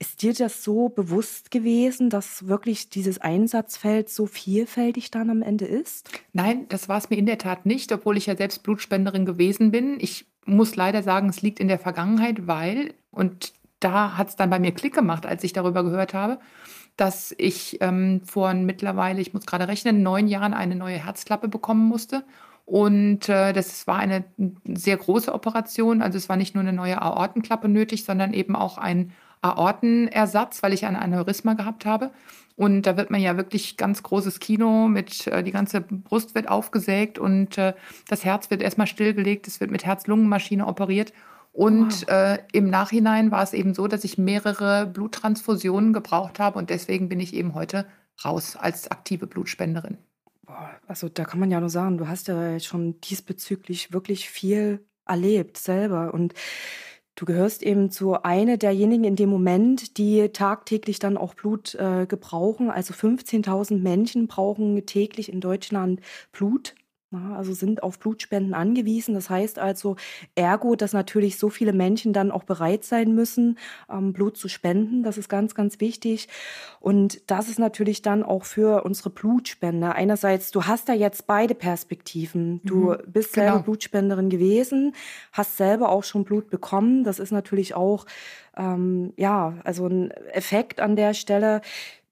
Ist 0.00 0.22
dir 0.22 0.34
das 0.34 0.64
so 0.64 0.88
bewusst 0.88 1.52
gewesen, 1.52 2.10
dass 2.10 2.48
wirklich 2.48 2.90
dieses 2.90 3.18
Einsatzfeld 3.18 4.08
so 4.08 4.26
vielfältig 4.26 5.12
dann 5.12 5.30
am 5.30 5.42
Ende 5.42 5.66
ist? 5.66 6.10
Nein, 6.32 6.66
das 6.68 6.88
war 6.88 6.98
es 6.98 7.10
mir 7.10 7.16
in 7.16 7.26
der 7.26 7.38
Tat 7.38 7.64
nicht, 7.64 7.92
obwohl 7.92 8.16
ich 8.16 8.26
ja 8.26 8.36
selbst 8.36 8.64
Blutspenderin 8.64 9.24
gewesen 9.24 9.70
bin. 9.70 9.98
Ich 10.00 10.26
muss 10.46 10.76
leider 10.76 11.02
sagen, 11.02 11.28
es 11.28 11.42
liegt 11.42 11.60
in 11.60 11.68
der 11.68 11.78
Vergangenheit, 11.78 12.46
weil, 12.46 12.94
und 13.10 13.52
da 13.80 14.16
hat 14.16 14.28
es 14.28 14.36
dann 14.36 14.50
bei 14.50 14.58
mir 14.58 14.72
Klick 14.72 14.94
gemacht, 14.94 15.26
als 15.26 15.44
ich 15.44 15.52
darüber 15.52 15.84
gehört 15.84 16.14
habe, 16.14 16.38
dass 16.96 17.34
ich 17.36 17.78
ähm, 17.82 18.22
vor 18.24 18.54
mittlerweile, 18.54 19.20
ich 19.20 19.34
muss 19.34 19.44
gerade 19.44 19.68
rechnen, 19.68 20.02
neun 20.02 20.28
Jahren 20.28 20.54
eine 20.54 20.76
neue 20.76 21.04
Herzklappe 21.04 21.48
bekommen 21.48 21.86
musste. 21.86 22.24
Und 22.64 23.28
äh, 23.28 23.52
das 23.52 23.86
war 23.86 23.98
eine 23.98 24.24
sehr 24.64 24.96
große 24.96 25.32
Operation. 25.32 26.02
Also 26.02 26.18
es 26.18 26.28
war 26.28 26.36
nicht 26.36 26.54
nur 26.54 26.62
eine 26.62 26.72
neue 26.72 27.00
Aortenklappe 27.00 27.68
nötig, 27.68 28.04
sondern 28.04 28.32
eben 28.32 28.56
auch 28.56 28.78
ein 28.78 29.12
Aortenersatz, 29.42 30.62
weil 30.62 30.72
ich 30.72 30.86
ein 30.86 30.96
Aneurysma 30.96 31.54
gehabt 31.54 31.86
habe. 31.86 32.10
Und 32.56 32.82
da 32.82 32.96
wird 32.96 33.10
man 33.10 33.20
ja 33.20 33.36
wirklich 33.36 33.76
ganz 33.76 34.02
großes 34.02 34.40
Kino 34.40 34.88
mit, 34.88 35.26
äh, 35.26 35.42
die 35.42 35.52
ganze 35.52 35.82
Brust 35.82 36.34
wird 36.34 36.48
aufgesägt 36.48 37.18
und 37.18 37.58
äh, 37.58 37.74
das 38.08 38.24
Herz 38.24 38.50
wird 38.50 38.62
erstmal 38.62 38.86
stillgelegt, 38.86 39.46
es 39.46 39.60
wird 39.60 39.70
mit 39.70 39.84
Herz-Lungen-Maschine 39.84 40.66
operiert. 40.66 41.12
Und 41.52 42.02
wow. 42.02 42.10
äh, 42.10 42.38
im 42.52 42.68
Nachhinein 42.68 43.30
war 43.30 43.42
es 43.42 43.52
eben 43.52 43.74
so, 43.74 43.88
dass 43.88 44.04
ich 44.04 44.18
mehrere 44.18 44.86
Bluttransfusionen 44.86 45.92
gebraucht 45.92 46.38
habe 46.38 46.58
und 46.58 46.70
deswegen 46.70 47.08
bin 47.08 47.20
ich 47.20 47.34
eben 47.34 47.54
heute 47.54 47.86
raus 48.24 48.56
als 48.56 48.90
aktive 48.90 49.26
Blutspenderin. 49.26 49.98
Also 50.86 51.08
da 51.08 51.24
kann 51.24 51.40
man 51.40 51.50
ja 51.50 51.60
nur 51.60 51.68
sagen, 51.68 51.98
du 51.98 52.08
hast 52.08 52.28
ja 52.28 52.58
schon 52.60 53.00
diesbezüglich 53.00 53.92
wirklich 53.92 54.30
viel 54.30 54.84
erlebt 55.06 55.58
selber 55.58 56.14
und 56.14 56.34
Du 57.16 57.24
gehörst 57.24 57.62
eben 57.62 57.90
zu 57.90 58.22
einer 58.22 58.58
derjenigen 58.58 59.04
in 59.04 59.16
dem 59.16 59.30
Moment, 59.30 59.96
die 59.96 60.28
tagtäglich 60.28 60.98
dann 60.98 61.16
auch 61.16 61.32
Blut 61.32 61.74
äh, 61.74 62.04
gebrauchen. 62.06 62.70
Also 62.70 62.92
15.000 62.92 63.78
Menschen 63.78 64.26
brauchen 64.26 64.84
täglich 64.84 65.32
in 65.32 65.40
Deutschland 65.40 66.00
Blut. 66.32 66.74
Also 67.36 67.52
sind 67.52 67.82
auf 67.82 67.98
Blutspenden 67.98 68.54
angewiesen. 68.54 69.14
Das 69.14 69.30
heißt 69.30 69.58
also, 69.58 69.96
ergo, 70.34 70.76
dass 70.76 70.92
natürlich 70.92 71.38
so 71.38 71.48
viele 71.48 71.72
Menschen 71.72 72.12
dann 72.12 72.30
auch 72.30 72.44
bereit 72.44 72.84
sein 72.84 73.14
müssen, 73.14 73.58
ähm, 73.90 74.12
Blut 74.12 74.36
zu 74.36 74.48
spenden. 74.48 75.02
Das 75.02 75.18
ist 75.18 75.28
ganz, 75.28 75.54
ganz 75.54 75.80
wichtig. 75.80 76.28
Und 76.80 77.30
das 77.30 77.48
ist 77.48 77.58
natürlich 77.58 78.02
dann 78.02 78.22
auch 78.22 78.44
für 78.44 78.84
unsere 78.84 79.10
Blutspender. 79.10 79.94
Einerseits, 79.94 80.50
du 80.50 80.64
hast 80.64 80.88
da 80.88 80.92
jetzt 80.92 81.26
beide 81.26 81.54
Perspektiven. 81.54 82.60
Du 82.64 82.92
mhm, 82.92 82.98
bist 83.06 83.32
genau. 83.32 83.46
selber 83.46 83.62
Blutspenderin 83.64 84.30
gewesen, 84.30 84.94
hast 85.32 85.56
selber 85.56 85.90
auch 85.90 86.04
schon 86.04 86.24
Blut 86.24 86.50
bekommen. 86.50 87.04
Das 87.04 87.18
ist 87.18 87.32
natürlich 87.32 87.74
auch 87.74 88.06
ähm, 88.56 89.12
ja, 89.16 89.54
also 89.64 89.86
ein 89.86 90.10
Effekt 90.32 90.80
an 90.80 90.96
der 90.96 91.14
Stelle. 91.14 91.60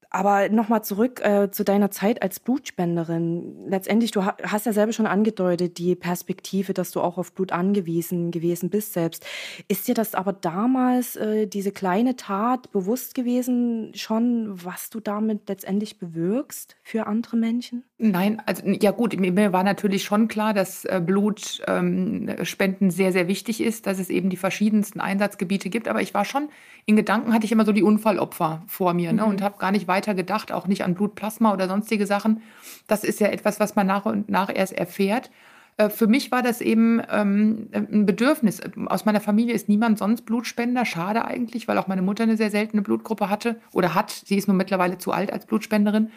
Aber 0.09 0.49
nochmal 0.49 0.83
zurück 0.83 1.21
äh, 1.23 1.49
zu 1.51 1.63
deiner 1.63 1.91
Zeit 1.91 2.21
als 2.21 2.39
Blutspenderin. 2.39 3.67
Letztendlich, 3.67 4.11
du 4.11 4.25
hast 4.25 4.65
ja 4.65 4.73
selber 4.73 4.93
schon 4.93 5.05
angedeutet, 5.05 5.77
die 5.77 5.95
Perspektive, 5.95 6.73
dass 6.73 6.91
du 6.91 7.01
auch 7.01 7.17
auf 7.17 7.33
Blut 7.33 7.51
angewiesen 7.51 8.31
gewesen 8.31 8.69
bist 8.69 8.93
selbst. 8.93 9.25
Ist 9.67 9.87
dir 9.87 9.95
das 9.95 10.15
aber 10.15 10.33
damals, 10.33 11.15
äh, 11.15 11.47
diese 11.47 11.71
kleine 11.71 12.15
Tat, 12.15 12.71
bewusst 12.71 13.15
gewesen 13.15 13.91
schon, 13.95 14.63
was 14.63 14.89
du 14.89 14.99
damit 14.99 15.49
letztendlich 15.49 15.99
bewirkst 15.99 16.75
für 16.83 17.07
andere 17.07 17.37
Menschen? 17.37 17.83
Nein, 17.97 18.41
also 18.45 18.61
ja 18.67 18.91
gut, 18.91 19.17
mir 19.17 19.53
war 19.53 19.63
natürlich 19.63 20.03
schon 20.03 20.27
klar, 20.27 20.53
dass 20.53 20.83
äh, 20.83 21.01
Blutspenden 21.03 22.87
ähm, 22.87 22.91
sehr, 22.91 23.13
sehr 23.13 23.29
wichtig 23.29 23.61
ist, 23.61 23.87
dass 23.87 23.99
es 23.99 24.09
eben 24.09 24.29
die 24.29 24.35
verschiedensten 24.35 24.99
Einsatzgebiete 24.99 25.69
gibt. 25.69 25.87
Aber 25.87 26.01
ich 26.01 26.13
war 26.13 26.25
schon, 26.25 26.49
in 26.85 26.97
Gedanken 26.97 27.33
hatte 27.33 27.45
ich 27.45 27.53
immer 27.53 27.63
so 27.63 27.71
die 27.71 27.83
Unfallopfer 27.83 28.63
vor 28.67 28.93
mir 28.93 29.13
ne, 29.13 29.21
mhm. 29.21 29.29
und 29.29 29.41
habe 29.41 29.57
gar 29.59 29.71
nicht 29.71 29.87
weiter 29.87 30.13
gedacht, 30.13 30.51
auch 30.51 30.67
nicht 30.67 30.83
an 30.83 30.93
Blutplasma 30.93 31.53
oder 31.53 31.69
sonstige 31.69 32.05
Sachen. 32.05 32.41
Das 32.85 33.05
ist 33.05 33.21
ja 33.21 33.27
etwas, 33.27 33.61
was 33.61 33.77
man 33.77 33.87
nach 33.87 34.05
und 34.05 34.27
nach 34.27 34.53
erst 34.53 34.73
erfährt. 34.73 35.31
Äh, 35.77 35.89
für 35.89 36.07
mich 36.07 36.31
war 36.31 36.41
das 36.41 36.61
eben 36.61 37.01
ähm, 37.09 37.69
ein 37.73 38.05
Bedürfnis. 38.05 38.61
Aus 38.87 39.05
meiner 39.05 39.21
Familie 39.21 39.53
ist 39.53 39.69
niemand 39.69 39.99
sonst 39.99 40.23
Blutspender. 40.23 40.85
Schade 40.85 41.25
eigentlich, 41.25 41.67
weil 41.67 41.77
auch 41.77 41.87
meine 41.87 42.01
Mutter 42.01 42.23
eine 42.23 42.37
sehr 42.37 42.51
seltene 42.51 42.81
Blutgruppe 42.81 43.29
hatte 43.29 43.59
oder 43.73 43.93
hat. 43.93 44.11
Sie 44.11 44.37
ist 44.37 44.47
nur 44.47 44.55
mittlerweile 44.55 44.97
zu 44.97 45.11
alt 45.11 45.31
als 45.31 45.45
Blutspenderin. 45.45 46.11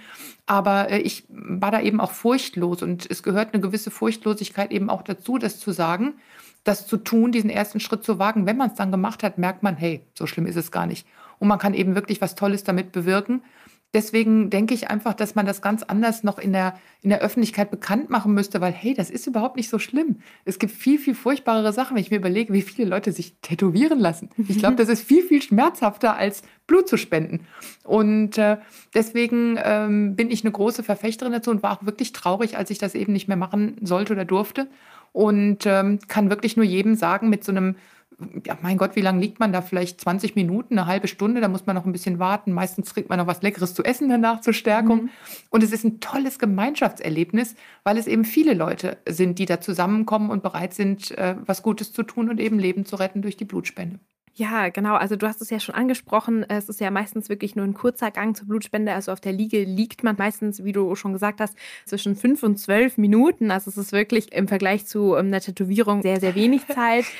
Aber 0.46 0.90
äh, 0.90 0.98
ich 0.98 1.24
war 1.28 1.70
da 1.70 1.80
eben 1.80 2.00
auch 2.00 2.12
furchtlos 2.12 2.82
und 2.82 3.10
es 3.10 3.22
gehört 3.22 3.52
eine 3.52 3.62
gewisse 3.62 3.90
Furchtlosigkeit 3.90 4.70
eben 4.70 4.90
auch 4.90 5.02
dazu, 5.02 5.38
das 5.38 5.58
zu 5.58 5.72
sagen, 5.72 6.14
das 6.64 6.86
zu 6.86 6.96
tun, 6.96 7.32
diesen 7.32 7.50
ersten 7.50 7.80
Schritt 7.80 8.04
zu 8.04 8.18
wagen. 8.18 8.46
Wenn 8.46 8.56
man 8.56 8.70
es 8.70 8.76
dann 8.76 8.90
gemacht 8.90 9.22
hat, 9.22 9.38
merkt 9.38 9.62
man, 9.62 9.76
hey, 9.76 10.02
so 10.14 10.26
schlimm 10.26 10.46
ist 10.46 10.56
es 10.56 10.70
gar 10.70 10.86
nicht. 10.86 11.06
Und 11.38 11.48
man 11.48 11.58
kann 11.58 11.74
eben 11.74 11.94
wirklich 11.94 12.20
was 12.20 12.34
Tolles 12.34 12.64
damit 12.64 12.92
bewirken. 12.92 13.42
Deswegen 13.94 14.50
denke 14.50 14.74
ich 14.74 14.90
einfach, 14.90 15.14
dass 15.14 15.34
man 15.34 15.46
das 15.46 15.62
ganz 15.62 15.82
anders 15.82 16.22
noch 16.22 16.38
in 16.38 16.52
der, 16.52 16.74
in 17.00 17.08
der 17.08 17.20
Öffentlichkeit 17.20 17.70
bekannt 17.70 18.10
machen 18.10 18.34
müsste, 18.34 18.60
weil, 18.60 18.72
hey, 18.72 18.92
das 18.92 19.08
ist 19.08 19.26
überhaupt 19.26 19.56
nicht 19.56 19.70
so 19.70 19.78
schlimm. 19.78 20.16
Es 20.44 20.58
gibt 20.58 20.72
viel, 20.72 20.98
viel 20.98 21.14
furchtbarere 21.14 21.72
Sachen, 21.72 21.96
wenn 21.96 22.02
ich 22.02 22.10
mir 22.10 22.18
überlege, 22.18 22.52
wie 22.52 22.60
viele 22.60 22.86
Leute 22.86 23.12
sich 23.12 23.36
tätowieren 23.40 23.98
lassen. 23.98 24.28
Ich 24.46 24.58
glaube, 24.58 24.76
das 24.76 24.90
ist 24.90 25.02
viel, 25.02 25.22
viel 25.22 25.40
schmerzhafter 25.40 26.16
als 26.16 26.42
Blut 26.66 26.86
zu 26.86 26.98
spenden. 26.98 27.46
Und 27.82 28.36
äh, 28.36 28.58
deswegen 28.92 29.58
ähm, 29.62 30.16
bin 30.16 30.30
ich 30.30 30.44
eine 30.44 30.52
große 30.52 30.82
Verfechterin 30.82 31.32
dazu 31.32 31.50
und 31.50 31.62
war 31.62 31.78
auch 31.78 31.86
wirklich 31.86 32.12
traurig, 32.12 32.58
als 32.58 32.68
ich 32.68 32.78
das 32.78 32.94
eben 32.94 33.14
nicht 33.14 33.26
mehr 33.26 33.38
machen 33.38 33.76
sollte 33.80 34.12
oder 34.12 34.26
durfte. 34.26 34.68
Und 35.12 35.64
ähm, 35.64 35.98
kann 36.08 36.28
wirklich 36.28 36.56
nur 36.56 36.66
jedem 36.66 36.94
sagen, 36.94 37.30
mit 37.30 37.42
so 37.42 37.52
einem 37.52 37.76
ja, 38.44 38.58
mein 38.62 38.78
Gott, 38.78 38.96
wie 38.96 39.00
lange 39.00 39.20
liegt 39.20 39.38
man 39.38 39.52
da? 39.52 39.62
Vielleicht 39.62 40.00
20 40.00 40.34
Minuten, 40.34 40.76
eine 40.76 40.86
halbe 40.86 41.06
Stunde, 41.06 41.40
da 41.40 41.48
muss 41.48 41.66
man 41.66 41.76
noch 41.76 41.86
ein 41.86 41.92
bisschen 41.92 42.18
warten. 42.18 42.52
Meistens 42.52 42.92
kriegt 42.92 43.08
man 43.08 43.18
noch 43.18 43.28
was 43.28 43.42
Leckeres 43.42 43.74
zu 43.74 43.84
essen 43.84 44.08
danach 44.08 44.40
zur 44.40 44.52
Stärkung. 44.52 45.04
Mhm. 45.04 45.10
Und 45.50 45.62
es 45.62 45.72
ist 45.72 45.84
ein 45.84 46.00
tolles 46.00 46.38
Gemeinschaftserlebnis, 46.38 47.54
weil 47.84 47.96
es 47.96 48.08
eben 48.08 48.24
viele 48.24 48.54
Leute 48.54 48.98
sind, 49.08 49.38
die 49.38 49.46
da 49.46 49.60
zusammenkommen 49.60 50.30
und 50.30 50.42
bereit 50.42 50.74
sind, 50.74 51.16
äh, 51.16 51.36
was 51.46 51.62
Gutes 51.62 51.92
zu 51.92 52.02
tun 52.02 52.28
und 52.28 52.40
eben 52.40 52.58
Leben 52.58 52.84
zu 52.84 52.96
retten 52.96 53.22
durch 53.22 53.36
die 53.36 53.44
Blutspende. 53.44 54.00
Ja, 54.38 54.68
genau. 54.68 54.94
Also 54.94 55.16
du 55.16 55.26
hast 55.26 55.42
es 55.42 55.50
ja 55.50 55.58
schon 55.58 55.74
angesprochen. 55.74 56.44
Es 56.48 56.68
ist 56.68 56.80
ja 56.80 56.92
meistens 56.92 57.28
wirklich 57.28 57.56
nur 57.56 57.64
ein 57.64 57.74
kurzer 57.74 58.12
Gang 58.12 58.36
zur 58.36 58.46
Blutspende. 58.46 58.92
Also 58.92 59.10
auf 59.10 59.20
der 59.20 59.32
Liege 59.32 59.64
liegt 59.64 60.04
man 60.04 60.14
meistens, 60.16 60.62
wie 60.62 60.70
du 60.70 60.94
schon 60.94 61.12
gesagt 61.12 61.40
hast, 61.40 61.56
zwischen 61.86 62.14
fünf 62.14 62.44
und 62.44 62.56
zwölf 62.56 62.98
Minuten. 62.98 63.50
Also 63.50 63.68
es 63.68 63.76
ist 63.76 63.90
wirklich 63.90 64.32
im 64.32 64.46
Vergleich 64.46 64.86
zu 64.86 65.16
ähm, 65.16 65.26
einer 65.26 65.40
Tätowierung 65.40 66.02
sehr, 66.02 66.20
sehr 66.20 66.36
wenig 66.36 66.66
Zeit. 66.68 67.04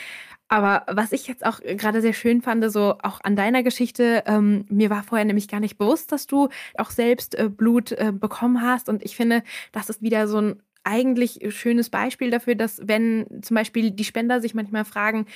Aber 0.49 0.85
was 0.88 1.12
ich 1.12 1.26
jetzt 1.26 1.45
auch 1.45 1.61
gerade 1.61 2.00
sehr 2.00 2.14
schön 2.14 2.40
fand, 2.40 2.64
so 2.73 2.97
auch 3.02 3.21
an 3.23 3.37
deiner 3.37 3.62
Geschichte, 3.62 4.25
ähm, 4.26 4.64
mir 4.71 4.88
war 4.88 5.02
vorher 5.02 5.26
nämlich 5.26 5.47
gar 5.47 5.61
nicht 5.61 5.76
bewusst, 5.76 6.11
dass 6.11 6.26
du 6.26 6.49
auch 6.76 6.90
selbst 6.90 7.35
äh, 7.38 7.50
Blut 7.50 7.93
äh, 7.93 8.12
bekommen 8.12 8.62
hast. 8.62 8.88
Und 8.88 9.05
ich 9.05 9.14
finde, 9.14 9.43
das 9.73 9.90
ist 9.90 10.00
wieder 10.00 10.26
so 10.26 10.40
ein 10.40 10.62
eigentlich 10.85 11.40
schönes 11.50 11.90
Beispiel 11.90 12.31
dafür, 12.31 12.55
dass 12.55 12.81
wenn 12.83 13.26
zum 13.43 13.55
Beispiel 13.57 13.90
die 13.90 14.05
Spender 14.05 14.40
sich 14.40 14.55
manchmal 14.55 14.87
fragen, 14.87 15.26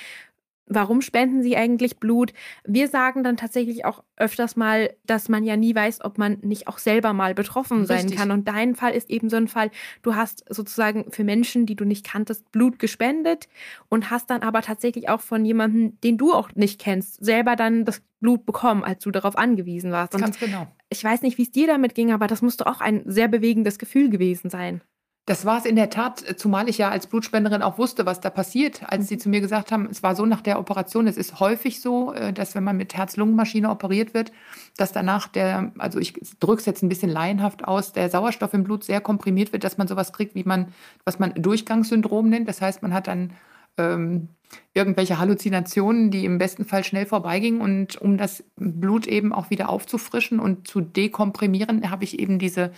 Warum 0.65 1.01
spenden 1.01 1.43
sie 1.43 1.57
eigentlich 1.57 1.97
Blut? 1.97 2.33
Wir 2.63 2.87
sagen 2.87 3.23
dann 3.23 3.35
tatsächlich 3.35 3.83
auch 3.83 4.03
öfters 4.15 4.55
mal, 4.55 4.93
dass 5.05 5.27
man 5.27 5.43
ja 5.43 5.57
nie 5.57 5.75
weiß, 5.75 6.03
ob 6.05 6.17
man 6.17 6.37
nicht 6.41 6.67
auch 6.67 6.77
selber 6.77 7.11
mal 7.11 7.33
betroffen 7.33 7.85
sein 7.85 8.09
kann. 8.11 8.31
Und 8.31 8.47
dein 8.47 8.75
Fall 8.75 8.93
ist 8.93 9.09
eben 9.09 9.29
so 9.29 9.35
ein 9.35 9.49
Fall, 9.49 9.71
du 10.03 10.15
hast 10.15 10.45
sozusagen 10.49 11.11
für 11.11 11.25
Menschen, 11.25 11.65
die 11.65 11.75
du 11.75 11.83
nicht 11.83 12.05
kanntest, 12.05 12.49
Blut 12.51 12.79
gespendet 12.79 13.49
und 13.89 14.09
hast 14.09 14.29
dann 14.29 14.41
aber 14.41 14.61
tatsächlich 14.61 15.09
auch 15.09 15.21
von 15.21 15.43
jemandem, 15.43 15.99
den 16.01 16.17
du 16.17 16.31
auch 16.33 16.49
nicht 16.55 16.79
kennst, 16.79 17.23
selber 17.23 17.55
dann 17.57 17.83
das 17.83 18.01
Blut 18.21 18.45
bekommen, 18.45 18.85
als 18.85 19.03
du 19.03 19.11
darauf 19.11 19.37
angewiesen 19.37 19.91
warst. 19.91 20.15
Und 20.15 20.21
Ganz 20.21 20.39
genau. 20.39 20.67
Ich 20.89 21.03
weiß 21.03 21.23
nicht, 21.23 21.37
wie 21.37 21.43
es 21.43 21.51
dir 21.51 21.67
damit 21.67 21.93
ging, 21.93 22.13
aber 22.13 22.27
das 22.27 22.41
musste 22.41 22.67
auch 22.67 22.79
ein 22.79 23.01
sehr 23.05 23.27
bewegendes 23.27 23.77
Gefühl 23.79 24.09
gewesen 24.09 24.49
sein. 24.49 24.81
Das 25.25 25.45
war 25.45 25.57
es 25.57 25.65
in 25.65 25.77
der 25.77 25.89
Tat, 25.89 26.19
zumal 26.37 26.67
ich 26.67 26.77
ja 26.77 26.89
als 26.89 27.07
Blutspenderin 27.07 27.61
auch 27.61 27.77
wusste, 27.77 28.05
was 28.05 28.19
da 28.19 28.29
passiert, 28.29 28.81
als 28.91 29.07
sie 29.07 29.15
mhm. 29.15 29.19
zu 29.19 29.29
mir 29.29 29.39
gesagt 29.39 29.71
haben, 29.71 29.87
es 29.89 30.03
war 30.03 30.17
so 30.17 30.25
nach 30.25 30.41
der 30.41 30.59
Operation, 30.59 31.07
es 31.07 31.15
ist 31.15 31.39
häufig 31.39 31.79
so, 31.79 32.13
äh, 32.13 32.33
dass 32.33 32.55
wenn 32.55 32.63
man 32.65 32.75
mit 32.75 32.93
Herz-Lungen-Maschine 32.93 33.69
operiert 33.69 34.13
wird, 34.13 34.33
dass 34.75 34.91
danach 34.91 35.29
der, 35.29 35.71
also 35.77 35.99
ich 35.99 36.13
drücke 36.41 36.59
es 36.59 36.65
jetzt 36.65 36.83
ein 36.83 36.89
bisschen 36.89 37.09
laienhaft 37.09 37.65
aus, 37.65 37.93
der 37.93 38.09
Sauerstoff 38.09 38.53
im 38.53 38.65
Blut 38.65 38.83
sehr 38.83 38.99
komprimiert 38.99 39.53
wird, 39.53 39.63
dass 39.63 39.77
man 39.77 39.87
sowas 39.87 40.11
kriegt, 40.11 40.35
wie 40.35 40.43
man, 40.43 40.73
was 41.05 41.19
man 41.19 41.33
Durchgangssyndrom 41.35 42.27
nennt. 42.27 42.49
Das 42.49 42.61
heißt, 42.61 42.81
man 42.81 42.93
hat 42.93 43.07
dann 43.07 43.31
ähm, 43.77 44.27
irgendwelche 44.73 45.19
Halluzinationen, 45.19 46.11
die 46.11 46.25
im 46.25 46.37
besten 46.37 46.65
Fall 46.65 46.83
schnell 46.83 47.05
vorbeigingen. 47.05 47.61
Und 47.61 48.01
um 48.01 48.17
das 48.17 48.43
Blut 48.55 49.07
eben 49.07 49.33
auch 49.33 49.49
wieder 49.49 49.69
aufzufrischen 49.69 50.39
und 50.39 50.67
zu 50.67 50.81
dekomprimieren, 50.81 51.89
habe 51.89 52.03
ich 52.03 52.19
eben 52.19 52.39
diese, 52.39 52.71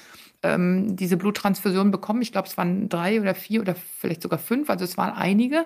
ähm, 0.43 0.95
diese 0.95 1.17
Bluttransfusion 1.17 1.91
bekommen. 1.91 2.21
Ich 2.21 2.31
glaube, 2.31 2.47
es 2.47 2.57
waren 2.57 2.89
drei 2.89 3.21
oder 3.21 3.35
vier 3.35 3.61
oder 3.61 3.75
vielleicht 3.75 4.21
sogar 4.21 4.39
fünf, 4.39 4.69
also 4.69 4.83
es 4.83 4.97
waren 4.97 5.13
einige, 5.13 5.65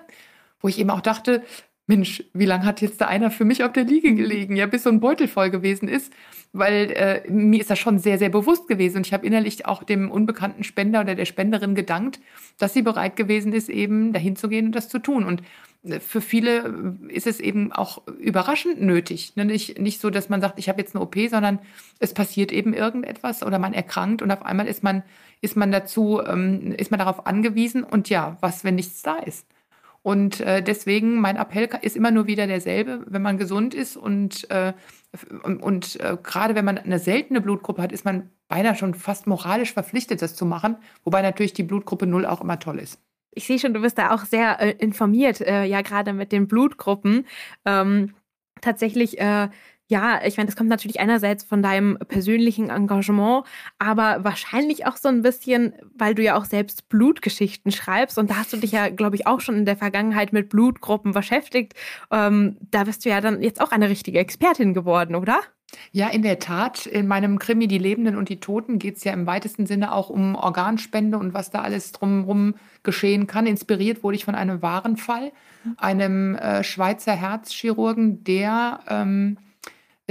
wo 0.60 0.68
ich 0.68 0.78
eben 0.78 0.90
auch 0.90 1.00
dachte, 1.00 1.42
Mensch, 1.90 2.22
wie 2.34 2.44
lange 2.44 2.64
hat 2.64 2.80
jetzt 2.80 3.00
da 3.00 3.08
einer 3.08 3.32
für 3.32 3.44
mich 3.44 3.64
auf 3.64 3.72
der 3.72 3.82
Liege 3.82 4.14
gelegen? 4.14 4.54
Ja, 4.54 4.66
bis 4.66 4.84
so 4.84 4.90
ein 4.90 5.00
Beutel 5.00 5.26
voll 5.26 5.50
gewesen 5.50 5.88
ist, 5.88 6.12
weil 6.52 6.92
äh, 6.92 7.28
mir 7.28 7.60
ist 7.60 7.68
das 7.68 7.80
schon 7.80 7.98
sehr, 7.98 8.16
sehr 8.16 8.28
bewusst 8.28 8.68
gewesen. 8.68 8.98
Und 8.98 9.08
ich 9.08 9.12
habe 9.12 9.26
innerlich 9.26 9.66
auch 9.66 9.82
dem 9.82 10.08
unbekannten 10.08 10.62
Spender 10.62 11.00
oder 11.00 11.16
der 11.16 11.24
Spenderin 11.24 11.74
gedankt, 11.74 12.20
dass 12.58 12.74
sie 12.74 12.82
bereit 12.82 13.16
gewesen 13.16 13.52
ist, 13.52 13.68
eben 13.68 14.12
dahin 14.12 14.36
zu 14.36 14.48
gehen 14.48 14.66
und 14.66 14.76
das 14.76 14.88
zu 14.88 15.00
tun. 15.00 15.24
Und 15.24 15.42
äh, 15.82 15.98
für 15.98 16.20
viele 16.20 16.96
ist 17.08 17.26
es 17.26 17.40
eben 17.40 17.72
auch 17.72 18.06
überraschend 18.20 18.80
nötig. 18.80 19.32
Ne, 19.34 19.44
nicht, 19.44 19.80
nicht 19.80 20.00
so, 20.00 20.10
dass 20.10 20.28
man 20.28 20.40
sagt, 20.40 20.60
ich 20.60 20.68
habe 20.68 20.80
jetzt 20.80 20.94
eine 20.94 21.02
OP, 21.02 21.16
sondern 21.28 21.58
es 21.98 22.14
passiert 22.14 22.52
eben 22.52 22.72
irgendetwas 22.72 23.42
oder 23.42 23.58
man 23.58 23.74
erkrankt 23.74 24.22
und 24.22 24.30
auf 24.30 24.44
einmal 24.44 24.68
ist 24.68 24.84
man, 24.84 25.02
ist 25.40 25.56
man 25.56 25.72
dazu, 25.72 26.22
ähm, 26.24 26.72
ist 26.78 26.92
man 26.92 27.00
darauf 27.00 27.26
angewiesen 27.26 27.82
und 27.82 28.08
ja, 28.08 28.36
was, 28.40 28.62
wenn 28.62 28.76
nichts 28.76 29.02
da 29.02 29.16
ist? 29.16 29.44
Und 30.02 30.40
äh, 30.40 30.62
deswegen, 30.62 31.20
mein 31.20 31.36
Appell 31.36 31.68
ist 31.82 31.96
immer 31.96 32.10
nur 32.10 32.26
wieder 32.26 32.46
derselbe, 32.46 33.04
wenn 33.06 33.20
man 33.20 33.36
gesund 33.36 33.74
ist 33.74 33.96
und, 33.96 34.50
äh, 34.50 34.72
und, 35.42 36.00
äh, 36.00 36.16
gerade 36.22 36.54
wenn 36.54 36.64
man 36.64 36.78
eine 36.78 36.98
seltene 36.98 37.40
Blutgruppe 37.40 37.82
hat, 37.82 37.92
ist 37.92 38.04
man 38.04 38.30
beinahe 38.48 38.74
schon 38.74 38.94
fast 38.94 39.26
moralisch 39.26 39.72
verpflichtet, 39.72 40.22
das 40.22 40.34
zu 40.34 40.46
machen, 40.46 40.76
wobei 41.04 41.20
natürlich 41.20 41.52
die 41.52 41.62
Blutgruppe 41.62 42.06
Null 42.06 42.24
auch 42.24 42.40
immer 42.40 42.58
toll 42.58 42.78
ist. 42.78 42.98
Ich 43.32 43.46
sehe 43.46 43.58
schon, 43.58 43.74
du 43.74 43.80
bist 43.80 43.98
da 43.98 44.12
auch 44.12 44.24
sehr 44.24 44.60
äh, 44.60 44.70
informiert, 44.72 45.40
äh, 45.40 45.64
ja 45.64 45.82
gerade 45.82 46.12
mit 46.12 46.32
den 46.32 46.48
Blutgruppen. 46.48 47.26
Ähm, 47.64 48.14
tatsächlich 48.60 49.18
äh, 49.20 49.48
ja, 49.90 50.20
ich 50.24 50.36
meine, 50.36 50.46
das 50.46 50.54
kommt 50.54 50.70
natürlich 50.70 51.00
einerseits 51.00 51.42
von 51.42 51.64
deinem 51.64 51.98
persönlichen 52.06 52.70
Engagement, 52.70 53.44
aber 53.80 54.22
wahrscheinlich 54.22 54.86
auch 54.86 54.96
so 54.96 55.08
ein 55.08 55.22
bisschen, 55.22 55.74
weil 55.98 56.14
du 56.14 56.22
ja 56.22 56.36
auch 56.36 56.44
selbst 56.44 56.88
Blutgeschichten 56.88 57.72
schreibst 57.72 58.16
und 58.16 58.30
da 58.30 58.36
hast 58.36 58.52
du 58.52 58.58
dich 58.58 58.70
ja, 58.70 58.88
glaube 58.88 59.16
ich, 59.16 59.26
auch 59.26 59.40
schon 59.40 59.56
in 59.56 59.64
der 59.64 59.76
Vergangenheit 59.76 60.32
mit 60.32 60.48
Blutgruppen 60.48 61.10
beschäftigt. 61.10 61.74
Ähm, 62.12 62.56
da 62.70 62.84
bist 62.84 63.04
du 63.04 63.08
ja 63.08 63.20
dann 63.20 63.42
jetzt 63.42 63.60
auch 63.60 63.72
eine 63.72 63.88
richtige 63.88 64.20
Expertin 64.20 64.74
geworden, 64.74 65.16
oder? 65.16 65.40
Ja, 65.90 66.08
in 66.08 66.22
der 66.22 66.38
Tat. 66.38 66.86
In 66.86 67.08
meinem 67.08 67.40
Krimi 67.40 67.66
Die 67.66 67.78
Lebenden 67.78 68.16
und 68.16 68.28
die 68.28 68.38
Toten 68.38 68.78
geht 68.78 68.96
es 68.96 69.04
ja 69.04 69.12
im 69.12 69.26
weitesten 69.26 69.66
Sinne 69.66 69.92
auch 69.92 70.08
um 70.08 70.36
Organspende 70.36 71.18
und 71.18 71.34
was 71.34 71.50
da 71.50 71.62
alles 71.62 71.90
drumherum 71.90 72.54
geschehen 72.84 73.26
kann. 73.26 73.46
Inspiriert 73.46 74.04
wurde 74.04 74.16
ich 74.16 74.24
von 74.24 74.36
einem 74.36 74.62
wahren 74.62 74.96
Fall, 74.96 75.32
mhm. 75.64 75.74
einem 75.78 76.34
äh, 76.36 76.62
Schweizer 76.62 77.14
Herzchirurgen, 77.14 78.22
der 78.22 78.80
ähm, 78.88 79.36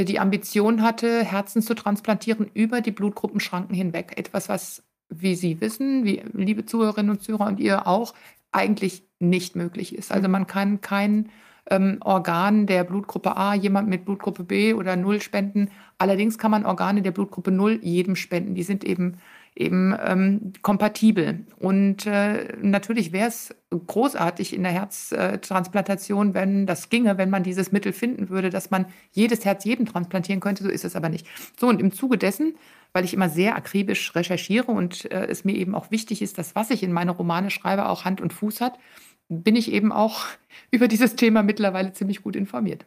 die 0.06 0.20
Ambition 0.20 0.82
hatte, 0.82 1.24
Herzen 1.24 1.62
zu 1.62 1.74
transplantieren 1.74 2.50
über 2.54 2.82
die 2.82 2.92
Blutgruppenschranken 2.92 3.76
hinweg. 3.76 4.14
Etwas, 4.18 4.50
was 4.50 4.84
wie 5.10 5.36
Sie 5.36 5.60
wissen, 5.60 6.06
wie 6.06 6.24
liebe 6.34 6.66
Zuhörerinnen 6.66 7.12
und 7.12 7.22
Zuhörer 7.22 7.48
und 7.48 7.60
ihr 7.60 7.88
auch, 7.88 8.14
eigentlich 8.52 9.04
nicht 9.20 9.56
möglich 9.56 9.96
ist. 9.96 10.12
Also 10.12 10.28
man 10.28 10.48
kann 10.48 10.82
kein 10.82 11.30
ähm, 11.70 11.98
Organ 12.02 12.66
der 12.66 12.84
Blutgruppe 12.84 13.38
A 13.38 13.54
jemand 13.54 13.88
mit 13.90 14.06
Blutgruppe 14.06 14.44
B 14.44 14.74
oder 14.74 14.96
Null 14.96 15.22
spenden. 15.22 15.70
Allerdings 15.98 16.38
kann 16.38 16.52
man 16.52 16.66
Organe 16.66 17.02
der 17.02 17.12
Blutgruppe 17.12 17.52
Null 17.52 17.80
jedem 17.82 18.16
spenden. 18.16 18.56
Die 18.56 18.64
sind 18.64 18.84
eben 18.84 19.18
eben 19.60 19.94
ähm, 20.02 20.54
kompatibel. 20.62 21.46
Und 21.58 22.06
äh, 22.06 22.58
natürlich 22.62 23.12
wäre 23.12 23.28
es 23.28 23.54
großartig 23.70 24.56
in 24.56 24.64
der 24.64 24.72
Herztransplantation, 24.72 26.34
wenn 26.34 26.66
das 26.66 26.90
ginge, 26.90 27.18
wenn 27.18 27.30
man 27.30 27.44
dieses 27.44 27.72
Mittel 27.72 27.92
finden 27.92 28.30
würde, 28.30 28.50
dass 28.50 28.72
man 28.72 28.86
jedes 29.12 29.46
Herz 29.46 29.66
jedem 29.66 29.86
transplantieren 29.86 30.40
könnte. 30.40 30.64
So 30.64 30.70
ist 30.70 30.86
es 30.86 30.96
aber 30.96 31.10
nicht. 31.10 31.28
So, 31.60 31.68
und 31.68 31.82
im 31.82 31.92
Zuge 31.92 32.18
dessen, 32.18 32.56
weil 32.94 33.04
ich 33.04 33.14
immer 33.14 33.30
sehr 33.30 33.56
akribisch 33.56 34.16
recherchiere 34.16 34.72
und 34.72 35.12
äh, 35.12 35.28
es 35.28 35.44
mir 35.44 35.56
eben 35.56 35.76
auch 35.76 35.92
wichtig 35.92 36.22
ist, 36.22 36.38
dass 36.38 36.56
was 36.56 36.72
ich 36.72 36.82
in 36.82 36.94
meine 36.94 37.12
Romane 37.12 37.52
schreibe, 37.52 37.90
auch 37.90 38.06
Hand 38.06 38.22
und 38.22 38.34
Fuß 38.34 38.62
hat, 38.62 38.80
bin 39.28 39.58
ich 39.58 39.72
eben 39.72 39.92
auch 39.92 40.26
über 40.72 40.88
dieses 40.88 41.16
Thema 41.16 41.44
mittlerweile 41.44 41.92
ziemlich 41.92 42.24
gut 42.24 42.38
informiert. 42.38 42.86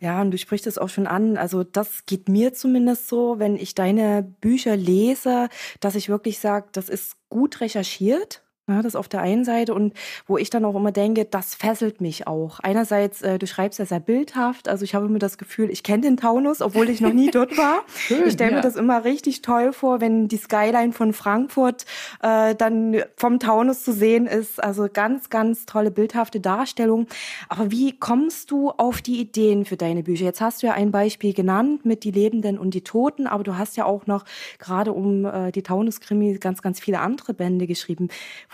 Ja, 0.00 0.20
und 0.20 0.30
du 0.30 0.38
sprichst 0.38 0.66
es 0.66 0.78
auch 0.78 0.88
schon 0.88 1.06
an. 1.06 1.36
Also 1.36 1.64
das 1.64 2.06
geht 2.06 2.28
mir 2.28 2.54
zumindest 2.54 3.08
so, 3.08 3.38
wenn 3.38 3.56
ich 3.56 3.74
deine 3.74 4.22
Bücher 4.22 4.76
lese, 4.76 5.48
dass 5.80 5.94
ich 5.94 6.08
wirklich 6.08 6.38
sage, 6.38 6.68
das 6.72 6.88
ist 6.88 7.16
gut 7.28 7.60
recherchiert. 7.60 8.42
Ja, 8.70 8.82
das 8.82 8.94
auf 8.94 9.08
der 9.08 9.20
einen 9.20 9.44
Seite 9.44 9.74
und 9.74 9.94
wo 10.28 10.38
ich 10.38 10.48
dann 10.48 10.64
auch 10.64 10.76
immer 10.76 10.92
denke, 10.92 11.24
das 11.24 11.56
fesselt 11.56 12.00
mich 12.00 12.28
auch. 12.28 12.60
Einerseits, 12.60 13.20
äh, 13.20 13.36
du 13.36 13.48
schreibst 13.48 13.80
ja 13.80 13.84
sehr 13.84 13.98
bildhaft, 13.98 14.68
also 14.68 14.84
ich 14.84 14.94
habe 14.94 15.06
immer 15.06 15.18
das 15.18 15.38
Gefühl, 15.38 15.70
ich 15.70 15.82
kenne 15.82 16.02
den 16.02 16.16
Taunus, 16.16 16.62
obwohl 16.62 16.88
ich 16.88 17.00
noch 17.00 17.12
nie 17.12 17.30
dort 17.32 17.58
war. 17.58 17.82
Schön, 17.96 18.26
ich 18.26 18.34
stelle 18.34 18.52
ja. 18.52 18.56
mir 18.58 18.62
das 18.62 18.76
immer 18.76 19.04
richtig 19.04 19.42
toll 19.42 19.72
vor, 19.72 20.00
wenn 20.00 20.28
die 20.28 20.36
Skyline 20.36 20.92
von 20.92 21.12
Frankfurt 21.12 21.84
äh, 22.22 22.54
dann 22.54 23.02
vom 23.16 23.40
Taunus 23.40 23.82
zu 23.82 23.92
sehen 23.92 24.26
ist. 24.26 24.62
Also 24.62 24.88
ganz, 24.92 25.30
ganz 25.30 25.66
tolle 25.66 25.90
bildhafte 25.90 26.38
Darstellung. 26.38 27.08
Aber 27.48 27.72
wie 27.72 27.98
kommst 27.98 28.52
du 28.52 28.70
auf 28.70 29.02
die 29.02 29.20
Ideen 29.20 29.64
für 29.64 29.76
deine 29.76 30.04
Bücher? 30.04 30.26
Jetzt 30.26 30.40
hast 30.40 30.62
du 30.62 30.68
ja 30.68 30.74
ein 30.74 30.92
Beispiel 30.92 31.32
genannt 31.32 31.84
mit 31.84 32.04
die 32.04 32.12
Lebenden 32.12 32.56
und 32.56 32.74
die 32.74 32.84
Toten, 32.84 33.26
aber 33.26 33.42
du 33.42 33.58
hast 33.58 33.76
ja 33.76 33.84
auch 33.84 34.06
noch 34.06 34.24
gerade 34.58 34.92
um 34.92 35.24
äh, 35.24 35.50
die 35.50 35.62
Taunus-Krimi 35.62 36.38
ganz, 36.38 36.62
ganz 36.62 36.78
viele 36.78 37.00
andere 37.00 37.34
Bände 37.34 37.66
geschrieben. 37.66 38.08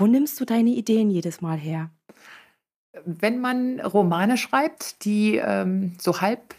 Wo 0.07 0.11
nimmst 0.13 0.39
du 0.39 0.45
deine 0.45 0.71
Ideen 0.71 1.11
jedes 1.11 1.41
Mal 1.41 1.59
her? 1.59 1.91
Wenn 3.05 3.41
man 3.41 3.81
Romane 3.81 4.37
schreibt, 4.37 5.05
die 5.05 5.35
ähm, 5.35 5.97
so 5.99 6.21
halb 6.21 6.55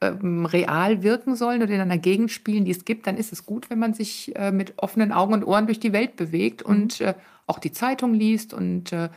ähm, 0.00 0.46
real 0.46 1.04
wirken 1.04 1.36
sollen 1.36 1.62
oder 1.62 1.72
in 1.72 1.80
einer 1.80 1.98
Gegend 1.98 2.32
spielen, 2.32 2.64
die 2.64 2.72
es 2.72 2.84
gibt, 2.84 3.06
dann 3.06 3.16
ist 3.16 3.32
es 3.32 3.46
gut, 3.46 3.70
wenn 3.70 3.78
man 3.78 3.94
sich 3.94 4.34
äh, 4.34 4.50
mit 4.50 4.74
offenen 4.78 5.12
Augen 5.12 5.32
und 5.32 5.44
Ohren 5.44 5.66
durch 5.66 5.78
die 5.78 5.92
Welt 5.92 6.16
bewegt 6.16 6.66
mhm. 6.66 6.74
und 6.74 7.00
äh, 7.02 7.14
auch 7.46 7.60
die 7.60 7.70
Zeitung 7.70 8.14
liest 8.14 8.52
und 8.52 8.92
äh, 8.92 9.10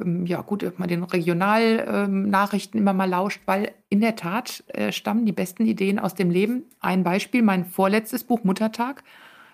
ähm, 0.00 0.26
ja 0.26 0.40
gut, 0.40 0.64
ob 0.64 0.80
man 0.80 0.88
den 0.88 1.04
Regionalnachrichten 1.04 2.80
immer 2.80 2.92
mal 2.92 3.08
lauscht, 3.08 3.42
weil 3.46 3.70
in 3.88 4.00
der 4.00 4.16
Tat 4.16 4.64
äh, 4.66 4.90
stammen 4.90 5.26
die 5.26 5.32
besten 5.32 5.64
Ideen 5.64 6.00
aus 6.00 6.16
dem 6.16 6.30
Leben. 6.30 6.64
Ein 6.80 7.04
Beispiel, 7.04 7.42
mein 7.42 7.66
vorletztes 7.66 8.24
Buch 8.24 8.42
Muttertag 8.42 9.04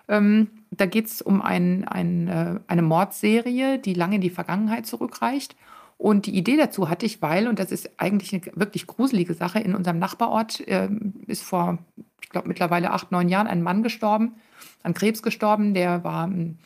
ähm, 0.09 0.49
da 0.71 0.85
geht 0.85 1.05
es 1.05 1.21
um 1.21 1.41
ein, 1.41 1.87
ein, 1.87 2.27
äh, 2.27 2.59
eine 2.67 2.81
Mordserie, 2.81 3.77
die 3.79 3.93
lange 3.93 4.15
in 4.15 4.21
die 4.21 4.29
Vergangenheit 4.29 4.85
zurückreicht. 4.85 5.55
Und 5.97 6.25
die 6.25 6.35
Idee 6.35 6.57
dazu 6.57 6.89
hatte 6.89 7.05
ich, 7.05 7.21
weil, 7.21 7.47
und 7.47 7.59
das 7.59 7.71
ist 7.71 7.91
eigentlich 7.97 8.33
eine 8.33 8.41
wirklich 8.55 8.87
gruselige 8.87 9.33
Sache, 9.33 9.59
in 9.59 9.75
unserem 9.75 9.99
Nachbarort 9.99 10.65
äh, 10.67 10.89
ist 11.27 11.43
vor, 11.43 11.77
ich 12.21 12.29
glaube, 12.29 12.47
mittlerweile 12.47 12.91
acht, 12.91 13.11
neun 13.11 13.29
Jahren 13.29 13.47
ein 13.47 13.61
Mann 13.61 13.83
gestorben, 13.83 14.35
an 14.81 14.93
Krebs 14.93 15.21
gestorben. 15.21 15.73
Der 15.73 16.03
war 16.03 16.25
ein, 16.25 16.57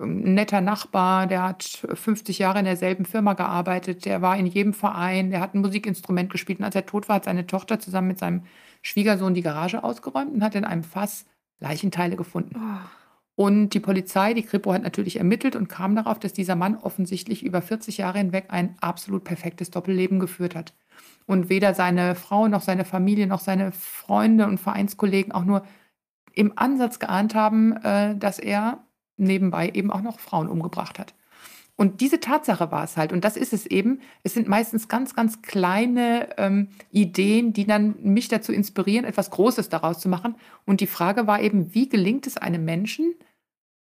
ein 0.00 0.34
netter 0.34 0.60
Nachbar, 0.60 1.28
der 1.28 1.44
hat 1.44 1.86
50 1.94 2.40
Jahre 2.40 2.58
in 2.58 2.64
derselben 2.64 3.04
Firma 3.04 3.34
gearbeitet, 3.34 4.04
der 4.04 4.20
war 4.20 4.36
in 4.36 4.46
jedem 4.46 4.74
Verein, 4.74 5.30
der 5.30 5.40
hat 5.40 5.54
ein 5.54 5.60
Musikinstrument 5.60 6.30
gespielt. 6.30 6.58
Und 6.58 6.64
als 6.64 6.74
er 6.74 6.84
tot 6.84 7.08
war, 7.08 7.16
hat 7.16 7.24
seine 7.24 7.46
Tochter 7.46 7.78
zusammen 7.78 8.08
mit 8.08 8.18
seinem 8.18 8.42
Schwiegersohn 8.82 9.34
die 9.34 9.42
Garage 9.42 9.84
ausgeräumt 9.84 10.34
und 10.34 10.42
hat 10.42 10.56
in 10.56 10.64
einem 10.64 10.82
Fass 10.82 11.24
Leichenteile 11.62 12.16
gefunden. 12.16 12.56
Oh. 12.56 12.88
Und 13.34 13.70
die 13.70 13.80
Polizei, 13.80 14.34
die 14.34 14.42
Kripo, 14.42 14.72
hat 14.72 14.82
natürlich 14.82 15.16
ermittelt 15.16 15.56
und 15.56 15.68
kam 15.68 15.96
darauf, 15.96 16.18
dass 16.18 16.34
dieser 16.34 16.54
Mann 16.54 16.76
offensichtlich 16.76 17.42
über 17.42 17.62
40 17.62 17.96
Jahre 17.96 18.18
hinweg 18.18 18.46
ein 18.48 18.76
absolut 18.80 19.24
perfektes 19.24 19.70
Doppelleben 19.70 20.20
geführt 20.20 20.54
hat. 20.54 20.74
Und 21.26 21.48
weder 21.48 21.72
seine 21.72 22.14
Frau 22.14 22.48
noch 22.48 22.60
seine 22.60 22.84
Familie 22.84 23.26
noch 23.26 23.40
seine 23.40 23.72
Freunde 23.72 24.46
und 24.46 24.58
Vereinskollegen 24.58 25.32
auch 25.32 25.44
nur 25.44 25.64
im 26.34 26.52
Ansatz 26.56 26.98
geahnt 26.98 27.34
haben, 27.34 27.72
äh, 27.76 28.16
dass 28.16 28.38
er 28.38 28.84
nebenbei 29.16 29.70
eben 29.70 29.90
auch 29.90 30.02
noch 30.02 30.18
Frauen 30.18 30.48
umgebracht 30.48 30.98
hat. 30.98 31.14
Und 31.76 32.00
diese 32.00 32.20
Tatsache 32.20 32.70
war 32.70 32.84
es 32.84 32.96
halt. 32.96 33.12
Und 33.12 33.24
das 33.24 33.36
ist 33.36 33.52
es 33.52 33.66
eben. 33.66 34.00
Es 34.22 34.34
sind 34.34 34.46
meistens 34.46 34.88
ganz, 34.88 35.14
ganz 35.14 35.42
kleine 35.42 36.28
ähm, 36.36 36.68
Ideen, 36.90 37.52
die 37.52 37.66
dann 37.66 37.96
mich 38.02 38.28
dazu 38.28 38.52
inspirieren, 38.52 39.04
etwas 39.04 39.30
Großes 39.30 39.68
daraus 39.68 39.98
zu 39.98 40.08
machen. 40.08 40.36
Und 40.66 40.80
die 40.80 40.86
Frage 40.86 41.26
war 41.26 41.40
eben, 41.40 41.74
wie 41.74 41.88
gelingt 41.88 42.26
es 42.26 42.36
einem 42.36 42.64
Menschen, 42.64 43.14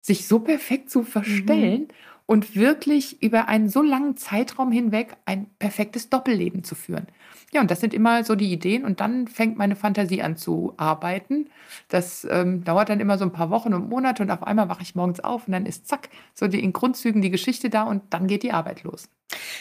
sich 0.01 0.27
so 0.27 0.40
perfekt 0.40 0.90
zu 0.90 1.03
verstellen 1.03 1.83
mhm. 1.83 1.88
Und 2.26 2.56
wirklich 2.56 3.22
über 3.22 3.48
einen 3.48 3.68
so 3.68 3.82
langen 3.82 4.16
Zeitraum 4.16 4.72
hinweg 4.72 5.16
ein 5.26 5.46
perfektes 5.58 6.11
Doppelleben 6.11 6.64
zu 6.64 6.74
führen? 6.74 7.06
Ja, 7.52 7.61
und 7.61 7.70
das 7.70 7.80
sind 7.80 7.92
immer 7.92 8.24
so 8.24 8.35
die 8.35 8.50
Ideen 8.50 8.85
und 8.85 9.00
dann 9.00 9.28
fängt 9.28 9.58
meine 9.58 9.76
Fantasie 9.76 10.22
an 10.22 10.37
zu 10.37 10.72
arbeiten. 10.78 11.50
Das 11.88 12.26
ähm, 12.30 12.64
dauert 12.64 12.88
dann 12.88 13.00
immer 13.00 13.18
so 13.18 13.24
ein 13.24 13.32
paar 13.32 13.50
Wochen 13.50 13.74
und 13.74 13.90
Monate 13.90 14.22
und 14.22 14.30
auf 14.30 14.42
einmal 14.42 14.68
wache 14.68 14.82
ich 14.82 14.94
morgens 14.94 15.20
auf 15.20 15.46
und 15.46 15.52
dann 15.52 15.66
ist 15.66 15.87
zack, 15.87 16.08
so 16.35 16.48
die, 16.48 16.62
in 16.62 16.72
Grundzügen 16.72 17.20
die 17.20 17.30
Geschichte 17.30 17.68
da 17.68 17.82
und 17.82 18.02
dann 18.11 18.26
geht 18.26 18.42
die 18.42 18.52
Arbeit 18.52 18.82
los. 18.85 19.08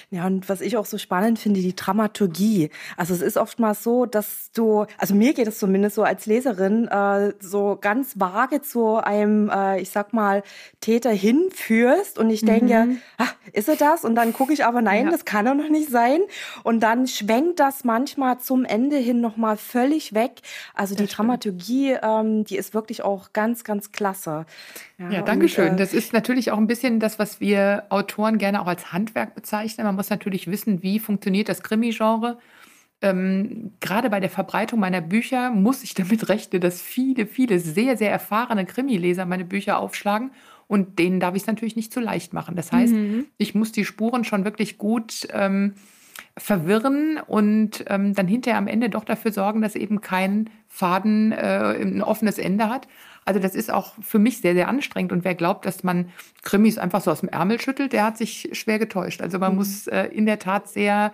Ja, 0.09 0.25
und 0.27 0.49
was 0.49 0.61
ich 0.61 0.77
auch 0.77 0.85
so 0.85 0.97
spannend 0.97 1.39
finde, 1.39 1.61
die 1.61 1.75
Dramaturgie. 1.75 2.69
Also 2.97 3.13
es 3.13 3.21
ist 3.21 3.37
oftmals 3.37 3.83
so, 3.83 4.05
dass 4.05 4.51
du, 4.53 4.85
also 4.97 5.15
mir 5.15 5.33
geht 5.33 5.47
es 5.47 5.59
zumindest 5.59 5.95
so 5.95 6.03
als 6.03 6.25
Leserin, 6.25 6.87
äh, 6.87 7.33
so 7.39 7.77
ganz 7.79 8.19
vage 8.19 8.61
zu 8.61 8.97
einem, 8.97 9.49
äh, 9.49 9.81
ich 9.81 9.89
sag 9.89 10.13
mal, 10.13 10.43
Täter 10.81 11.11
hinführst 11.11 12.17
und 12.17 12.29
ich 12.29 12.43
denke, 12.43 12.85
mhm. 12.85 13.01
ach, 13.17 13.35
ist 13.53 13.69
er 13.69 13.75
das? 13.75 14.03
Und 14.03 14.15
dann 14.15 14.33
gucke 14.33 14.53
ich 14.53 14.65
aber, 14.65 14.81
nein, 14.81 15.05
ja. 15.05 15.11
das 15.11 15.25
kann 15.25 15.45
er 15.45 15.53
noch 15.53 15.69
nicht 15.69 15.89
sein. 15.89 16.19
Und 16.63 16.81
dann 16.81 17.07
schwenkt 17.07 17.59
das 17.59 17.83
manchmal 17.83 18.39
zum 18.39 18.65
Ende 18.65 18.97
hin 18.97 19.21
nochmal 19.21 19.57
völlig 19.57 20.13
weg. 20.13 20.41
Also 20.73 20.95
die 20.95 21.07
Dramaturgie, 21.07 21.95
ähm, 22.01 22.43
die 22.43 22.57
ist 22.57 22.73
wirklich 22.73 23.03
auch 23.03 23.33
ganz, 23.33 23.63
ganz 23.63 23.91
klasse. 23.91 24.45
Ja, 24.97 25.09
ja 25.09 25.21
danke 25.21 25.47
schön. 25.47 25.73
Äh, 25.73 25.77
das 25.77 25.93
ist 25.93 26.13
natürlich 26.13 26.51
auch 26.51 26.57
ein 26.57 26.67
bisschen 26.67 26.99
das, 26.99 27.19
was 27.19 27.39
wir 27.39 27.83
Autoren 27.89 28.37
gerne 28.37 28.61
auch 28.61 28.67
als 28.67 28.91
Handwerk 28.91 29.35
bezeichnen. 29.35 29.60
Man 29.77 29.95
muss 29.95 30.09
natürlich 30.09 30.47
wissen, 30.47 30.83
wie 30.83 30.99
funktioniert 30.99 31.49
das 31.49 31.63
Krimi-Genre. 31.63 32.37
Ähm, 33.03 33.71
gerade 33.79 34.09
bei 34.09 34.19
der 34.19 34.29
Verbreitung 34.29 34.79
meiner 34.79 35.01
Bücher 35.01 35.49
muss 35.49 35.83
ich 35.83 35.95
damit 35.95 36.29
rechnen, 36.29 36.61
dass 36.61 36.81
viele, 36.81 37.25
viele 37.25 37.59
sehr, 37.59 37.97
sehr 37.97 38.11
erfahrene 38.11 38.65
Krimileser 38.65 39.25
meine 39.25 39.45
Bücher 39.45 39.79
aufschlagen 39.79 40.31
und 40.67 40.99
denen 40.99 41.19
darf 41.19 41.35
ich 41.35 41.41
es 41.41 41.47
natürlich 41.47 41.75
nicht 41.75 41.91
zu 41.91 41.99
leicht 41.99 42.31
machen. 42.33 42.55
Das 42.55 42.71
heißt, 42.71 42.93
mhm. 42.93 43.25
ich 43.37 43.55
muss 43.55 43.71
die 43.71 43.85
Spuren 43.85 44.23
schon 44.23 44.45
wirklich 44.45 44.77
gut 44.77 45.27
ähm, 45.33 45.73
verwirren 46.37 47.19
und 47.25 47.83
ähm, 47.87 48.13
dann 48.13 48.27
hinterher 48.27 48.57
am 48.57 48.67
Ende 48.67 48.89
doch 48.89 49.03
dafür 49.03 49.31
sorgen, 49.31 49.61
dass 49.61 49.75
eben 49.75 50.01
kein 50.01 50.49
Faden 50.67 51.31
äh, 51.31 51.75
ein 51.81 52.01
offenes 52.01 52.37
Ende 52.37 52.69
hat. 52.69 52.87
Also 53.25 53.39
das 53.39 53.55
ist 53.55 53.71
auch 53.71 53.93
für 54.01 54.19
mich 54.19 54.39
sehr, 54.39 54.53
sehr 54.53 54.67
anstrengend. 54.67 55.11
Und 55.11 55.23
wer 55.23 55.35
glaubt, 55.35 55.65
dass 55.65 55.83
man 55.83 56.09
Krimis 56.41 56.77
einfach 56.77 57.01
so 57.01 57.11
aus 57.11 57.19
dem 57.19 57.29
Ärmel 57.29 57.61
schüttelt, 57.61 57.93
der 57.93 58.03
hat 58.03 58.17
sich 58.17 58.49
schwer 58.53 58.79
getäuscht. 58.79 59.21
Also 59.21 59.39
man 59.39 59.51
mhm. 59.51 59.57
muss 59.57 59.87
äh, 59.87 60.05
in 60.05 60.25
der 60.25 60.39
Tat 60.39 60.67
sehr, 60.69 61.13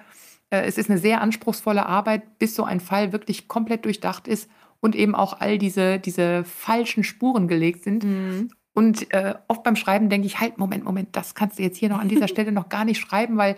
äh, 0.50 0.62
es 0.62 0.78
ist 0.78 0.90
eine 0.90 1.00
sehr 1.00 1.22
anspruchsvolle 1.22 1.86
Arbeit, 1.86 2.40
bis 2.40 2.56
so 2.56 2.64
ein 2.64 2.80
Fall 2.80 3.12
wirklich 3.12 3.48
komplett 3.48 3.86
durchdacht 3.86 4.28
ist 4.28 4.50
und 4.80 4.96
eben 4.96 5.16
auch 5.16 5.40
all 5.40 5.58
diese, 5.58 6.00
diese 6.00 6.44
falschen 6.44 7.04
Spuren 7.04 7.48
gelegt 7.48 7.84
sind. 7.84 8.04
Mhm. 8.04 8.50
Und 8.74 9.12
äh, 9.12 9.34
oft 9.48 9.64
beim 9.64 9.76
Schreiben 9.76 10.08
denke 10.08 10.28
ich, 10.28 10.40
halt, 10.40 10.60
Moment, 10.60 10.84
Moment, 10.84 11.16
das 11.16 11.34
kannst 11.36 11.58
du 11.58 11.64
jetzt 11.64 11.78
hier 11.78 11.90
noch 11.90 12.00
an 12.00 12.10
dieser 12.10 12.28
Stelle 12.30 12.52
noch 12.52 12.70
gar 12.70 12.86
nicht 12.86 13.00
schreiben, 13.00 13.36
weil 13.36 13.58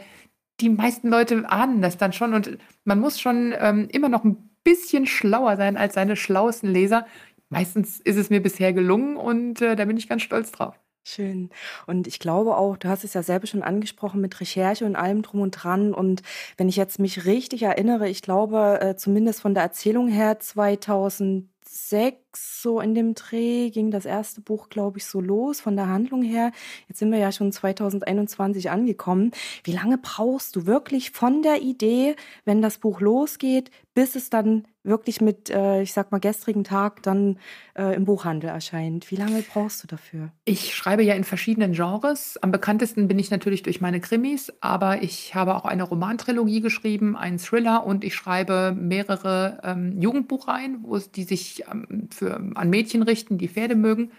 die 0.60 0.70
meisten 0.70 1.10
Leute 1.10 1.50
ahnen 1.50 1.82
das 1.82 1.98
dann 1.98 2.14
schon. 2.14 2.34
Und 2.34 2.58
man 2.86 3.00
muss 3.00 3.20
schon 3.20 3.54
ähm, 3.60 3.88
immer 3.92 4.10
noch 4.10 4.24
ein 4.24 4.50
bisschen 4.64 5.06
schlauer 5.06 5.58
sein 5.58 5.78
als 5.78 5.96
seine 5.96 6.16
schlauesten 6.16 6.72
Leser. 6.72 7.06
Meistens 7.50 8.00
ist 8.00 8.18
es 8.18 8.30
mir 8.30 8.42
bisher 8.42 8.74
gelungen 8.74 9.18
und 9.18 9.62
äh, 9.62 9.76
da 9.76 9.86
bin 9.86 9.98
ich 9.98 10.08
ganz 10.08 10.22
stolz 10.22 10.52
drauf. 10.52 10.80
Schön. 11.04 11.50
Und 11.88 12.06
ich 12.08 12.20
glaube 12.20 12.56
auch, 12.56 12.78
du 12.78 12.88
hast 12.88 13.04
es 13.04 13.16
ja 13.16 13.24
selber 13.24 13.48
schon 13.48 13.64
angesprochen 13.64 14.22
mit 14.22 14.40
Recherche 14.40 14.86
und 14.86 14.96
allem 14.96 15.24
drum 15.24 15.42
und 15.42 15.52
dran. 15.52 15.94
Und 15.94 16.22
wenn 16.58 16.70
ich 16.70 16.76
jetzt 16.76 17.00
mich 17.00 17.26
richtig 17.26 17.64
erinnere, 17.64 18.08
ich 18.10 18.22
glaube, 18.22 18.80
äh, 18.82 18.96
zumindest 18.96 19.42
von 19.42 19.56
der 19.56 19.64
Erzählung 19.64 20.08
her 20.08 20.40
2000 20.40 21.50
2006, 21.70 22.62
so 22.62 22.80
in 22.80 22.96
dem 22.96 23.14
Dreh, 23.14 23.70
ging 23.70 23.92
das 23.92 24.06
erste 24.06 24.42
Buch, 24.42 24.70
glaube 24.70 24.98
ich, 24.98 25.06
so 25.06 25.22
los 25.22 25.62
von 25.62 25.76
der 25.76 25.88
Handlung 25.88 26.24
her. 26.24 26.52
Jetzt 26.88 27.00
sind 27.00 27.12
wir 27.12 27.20
ja 27.20 27.32
schon 27.32 27.52
2021 27.52 28.70
angekommen. 28.72 29.32
Wie 29.64 29.72
lange 29.72 29.98
brauchst 29.98 30.56
du 30.56 30.66
wirklich 30.66 31.12
von 31.12 31.42
der 31.42 31.62
Idee, 31.62 32.16
wenn 32.46 32.62
das 32.62 32.80
Buch 32.80 33.02
losgeht, 33.02 33.72
bis 33.94 34.16
es 34.16 34.30
dann 34.30 34.66
wirklich 34.84 35.20
mit, 35.20 35.50
äh, 35.50 35.82
ich 35.82 35.94
sag 35.94 36.12
mal, 36.12 36.20
gestrigen 36.20 36.64
Tag 36.64 37.04
dann 37.04 37.38
äh, 37.76 37.96
im 37.96 38.06
Buchhandel 38.06 38.50
erscheint. 38.50 39.12
Wie 39.12 39.18
lange 39.18 39.42
brauchst 39.42 39.84
du 39.84 39.88
dafür? 39.88 40.32
Ich 40.46 40.74
schreibe 40.74 41.04
ja 41.04 41.16
in 41.16 41.26
verschiedenen 41.26 41.74
Genres. 41.74 42.38
Am 42.42 42.52
bekanntesten 42.52 43.08
bin 43.08 43.20
ich 43.20 43.30
natürlich 43.30 43.62
durch 43.62 43.82
meine 43.82 44.00
Krimis, 44.00 44.54
aber 44.62 45.04
ich 45.04 45.36
habe 45.36 45.56
auch 45.56 45.66
eine 45.66 45.84
Romantrilogie 45.84 46.62
geschrieben, 46.62 47.18
einen 47.18 47.40
Thriller 47.40 47.86
und 47.86 48.04
ich 48.04 48.16
schreibe 48.16 48.74
mehrere 48.78 49.60
ähm, 49.64 50.00
Jugendbuchreihen, 50.02 50.84
wo 50.84 50.96
es, 50.96 51.12
die 51.12 51.24
sich 51.24 51.59
ähm, 51.68 52.10
für, 52.12 52.40
an 52.56 52.70
Mädchen 52.70 53.02
richten, 53.04 53.38
die 53.38 53.48
Pferde 53.48 53.76
mögen. 53.76 54.12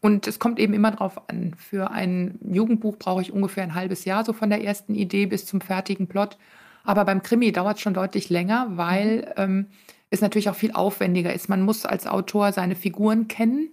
Und 0.00 0.26
es 0.26 0.38
kommt 0.38 0.58
eben 0.58 0.74
immer 0.74 0.90
darauf 0.90 1.28
an. 1.28 1.54
Für 1.56 1.90
ein 1.90 2.38
Jugendbuch 2.42 2.96
brauche 2.98 3.22
ich 3.22 3.32
ungefähr 3.32 3.64
ein 3.64 3.74
halbes 3.74 4.04
Jahr, 4.04 4.24
so 4.24 4.32
von 4.32 4.50
der 4.50 4.62
ersten 4.64 4.94
Idee 4.94 5.26
bis 5.26 5.46
zum 5.46 5.60
fertigen 5.60 6.06
Plot. 6.06 6.38
Aber 6.84 7.04
beim 7.04 7.22
Krimi 7.22 7.52
dauert 7.52 7.76
es 7.76 7.82
schon 7.82 7.94
deutlich 7.94 8.30
länger, 8.30 8.68
weil 8.70 9.18
mhm. 9.18 9.32
ähm, 9.36 9.66
es 10.10 10.20
natürlich 10.20 10.48
auch 10.48 10.54
viel 10.54 10.72
aufwendiger 10.72 11.32
ist. 11.32 11.48
Man 11.48 11.62
muss 11.62 11.84
als 11.84 12.06
Autor 12.06 12.52
seine 12.52 12.76
Figuren 12.76 13.28
kennen, 13.28 13.70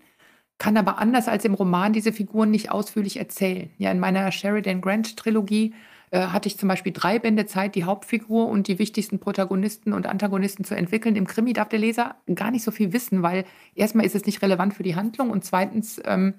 kann 0.58 0.78
aber 0.78 1.00
anders 1.00 1.28
als 1.28 1.46
im 1.46 1.54
Roman 1.54 1.94
diese 1.94 2.12
Figuren 2.12 2.52
nicht 2.52 2.72
ausführlich 2.72 3.18
erzählen. 3.18 3.70
Ja, 3.78 3.92
in 3.92 4.00
meiner 4.00 4.32
Sheridan 4.32 4.82
Grant 4.82 5.18
Trilogie 5.18 5.74
äh, 6.12 6.28
hatte 6.28 6.48
ich 6.48 6.58
zum 6.58 6.70
Beispiel 6.70 6.94
drei 6.94 7.20
Bände 7.20 7.46
Zeit, 7.46 7.76
die 7.76 7.84
Hauptfigur 7.84 8.48
und 8.48 8.68
die 8.68 8.80
wichtigsten 8.80 9.20
Protagonisten 9.20 9.94
und 9.94 10.08
Antagonisten 10.08 10.64
zu 10.64 10.76
entwickeln. 10.76 11.16
Im 11.16 11.28
Krimi 11.28 11.54
darf 11.54 11.70
der 11.70 11.80
Leser 11.80 12.16
gar 12.34 12.52
nicht 12.52 12.64
so 12.64 12.72
viel 12.72 12.94
wissen, 12.94 13.24
weil 13.24 13.46
erstmal 13.76 14.06
ist 14.06 14.16
es 14.16 14.26
nicht 14.26 14.42
relevant 14.42 14.74
für 14.74 14.84
die 14.84 14.96
Handlung 14.96 15.30
und 15.30 15.44
zweitens 15.44 16.02
ähm, 16.06 16.36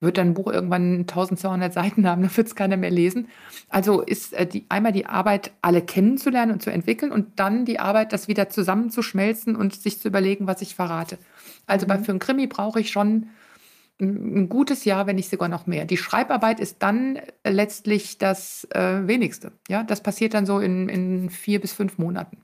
wird 0.00 0.18
dann 0.18 0.28
ein 0.28 0.34
Buch 0.34 0.52
irgendwann 0.52 1.00
1200 1.00 1.72
Seiten 1.72 2.06
haben, 2.06 2.22
dann 2.22 2.36
wird 2.36 2.46
es 2.46 2.54
keiner 2.54 2.76
mehr 2.76 2.90
lesen. 2.90 3.28
Also 3.68 4.02
ist 4.02 4.34
äh, 4.34 4.46
die, 4.46 4.66
einmal 4.68 4.92
die 4.92 5.06
Arbeit, 5.06 5.52
alle 5.62 5.82
kennenzulernen 5.82 6.52
und 6.52 6.62
zu 6.62 6.70
entwickeln 6.70 7.12
und 7.12 7.38
dann 7.40 7.64
die 7.64 7.80
Arbeit, 7.80 8.12
das 8.12 8.28
wieder 8.28 8.48
zusammenzuschmelzen 8.48 9.56
und 9.56 9.74
sich 9.74 10.00
zu 10.00 10.08
überlegen, 10.08 10.46
was 10.46 10.62
ich 10.62 10.74
verrate. 10.74 11.18
Also 11.66 11.86
mhm. 11.86 11.88
bei, 11.88 11.98
für 11.98 12.12
einen 12.12 12.18
Krimi 12.18 12.46
brauche 12.46 12.80
ich 12.80 12.90
schon 12.90 13.28
ein, 14.00 14.48
gutes 14.48 14.84
Jahr, 14.84 15.06
wenn 15.06 15.16
nicht 15.16 15.30
sogar 15.30 15.48
noch 15.48 15.66
mehr. 15.66 15.84
Die 15.84 15.96
Schreibarbeit 15.96 16.60
ist 16.60 16.82
dann 16.82 17.18
letztlich 17.44 18.18
das 18.18 18.66
äh, 18.70 19.06
wenigste. 19.06 19.52
Ja, 19.68 19.82
das 19.82 20.02
passiert 20.02 20.34
dann 20.34 20.46
so 20.46 20.60
in, 20.60 20.88
in 20.88 21.30
vier 21.30 21.60
bis 21.60 21.72
fünf 21.72 21.98
Monaten. 21.98 22.38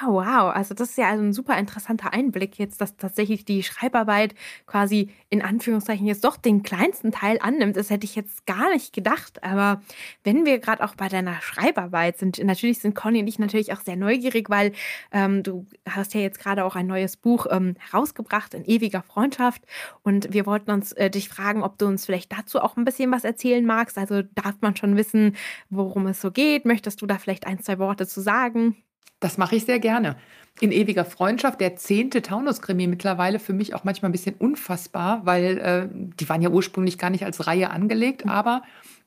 Ah, 0.00 0.06
wow. 0.06 0.54
Also 0.54 0.74
das 0.74 0.90
ist 0.90 0.98
ja 0.98 1.08
ein 1.08 1.32
super 1.32 1.58
interessanter 1.58 2.12
Einblick 2.12 2.58
jetzt, 2.58 2.80
dass 2.80 2.96
tatsächlich 2.96 3.44
die 3.44 3.62
Schreibarbeit 3.62 4.34
quasi 4.66 5.10
in 5.28 5.42
Anführungszeichen 5.42 6.06
jetzt 6.06 6.24
doch 6.24 6.36
den 6.36 6.62
kleinsten 6.62 7.12
Teil 7.12 7.38
annimmt. 7.40 7.76
Das 7.76 7.90
hätte 7.90 8.04
ich 8.04 8.14
jetzt 8.14 8.46
gar 8.46 8.70
nicht 8.70 8.92
gedacht. 8.92 9.42
Aber 9.42 9.82
wenn 10.24 10.46
wir 10.46 10.60
gerade 10.60 10.82
auch 10.84 10.94
bei 10.94 11.08
deiner 11.08 11.40
Schreibarbeit 11.42 12.18
sind, 12.18 12.42
natürlich 12.42 12.78
sind 12.78 12.94
Conny 12.94 13.20
und 13.20 13.26
ich 13.26 13.38
natürlich 13.38 13.72
auch 13.72 13.80
sehr 13.80 13.96
neugierig, 13.96 14.48
weil 14.50 14.72
ähm, 15.10 15.42
du 15.42 15.66
hast 15.88 16.14
ja 16.14 16.20
jetzt 16.20 16.38
gerade 16.38 16.64
auch 16.64 16.76
ein 16.76 16.86
neues 16.86 17.16
Buch 17.16 17.46
ähm, 17.50 17.74
herausgebracht 17.78 18.54
in 18.54 18.64
ewiger 18.64 19.02
Freundschaft. 19.02 19.62
Und 20.02 20.32
wir 20.32 20.46
wollten 20.46 20.70
uns 20.70 20.92
äh, 20.92 21.10
dich 21.10 21.28
fragen, 21.28 21.62
ob 21.62 21.78
du 21.78 21.86
uns 21.86 22.06
vielleicht 22.06 22.32
dazu 22.32 22.60
auch 22.60 22.76
ein 22.76 22.84
bisschen 22.84 23.10
was 23.12 23.24
erzählen 23.24 23.64
magst. 23.64 23.98
Also 23.98 24.22
darf 24.22 24.56
man 24.60 24.76
schon 24.76 24.96
wissen, 24.96 25.36
worum 25.70 26.06
es 26.06 26.20
so 26.20 26.30
geht? 26.30 26.64
Möchtest 26.64 27.02
du 27.02 27.06
da 27.06 27.18
vielleicht 27.18 27.46
ein, 27.46 27.60
zwei 27.60 27.78
Worte 27.78 28.06
zu 28.06 28.20
sagen? 28.20 28.76
Das 29.20 29.38
mache 29.38 29.56
ich 29.56 29.64
sehr 29.64 29.78
gerne. 29.78 30.16
In 30.60 30.72
ewiger 30.72 31.04
Freundschaft, 31.04 31.60
der 31.60 31.76
zehnte 31.76 32.22
Taunus-Krimi 32.22 32.86
mittlerweile 32.86 33.38
für 33.38 33.52
mich 33.52 33.74
auch 33.74 33.84
manchmal 33.84 34.10
ein 34.10 34.12
bisschen 34.12 34.34
unfassbar, 34.34 35.24
weil 35.24 35.58
äh, 35.58 35.88
die 35.92 36.28
waren 36.28 36.42
ja 36.42 36.50
ursprünglich 36.50 36.98
gar 36.98 37.10
nicht 37.10 37.24
als 37.24 37.46
Reihe 37.46 37.70
angelegt, 37.70 38.24
mhm. 38.24 38.30
aber 38.30 38.62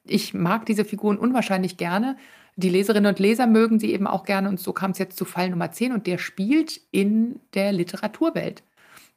ich 0.06 0.34
mag 0.34 0.66
diese 0.66 0.86
Figuren 0.86 1.18
unwahrscheinlich 1.18 1.78
gerne. 1.78 2.18
Die 2.56 2.70
Leserinnen 2.70 3.10
und 3.10 3.20
Leser 3.20 3.48
mögen 3.48 3.80
sie 3.80 3.92
eben 3.92 4.08
auch 4.08 4.24
gerne 4.24 4.48
und 4.48 4.60
so 4.60 4.72
kam 4.72 4.92
es 4.92 4.98
jetzt 4.98 5.18
zu 5.18 5.26
Fall 5.26 5.50
Nummer 5.50 5.72
10 5.72 5.92
und 5.92 6.08
der 6.08 6.18
spielt 6.18 6.80
in 6.92 7.40
der 7.54 7.74
Literaturwelt. 7.74 8.64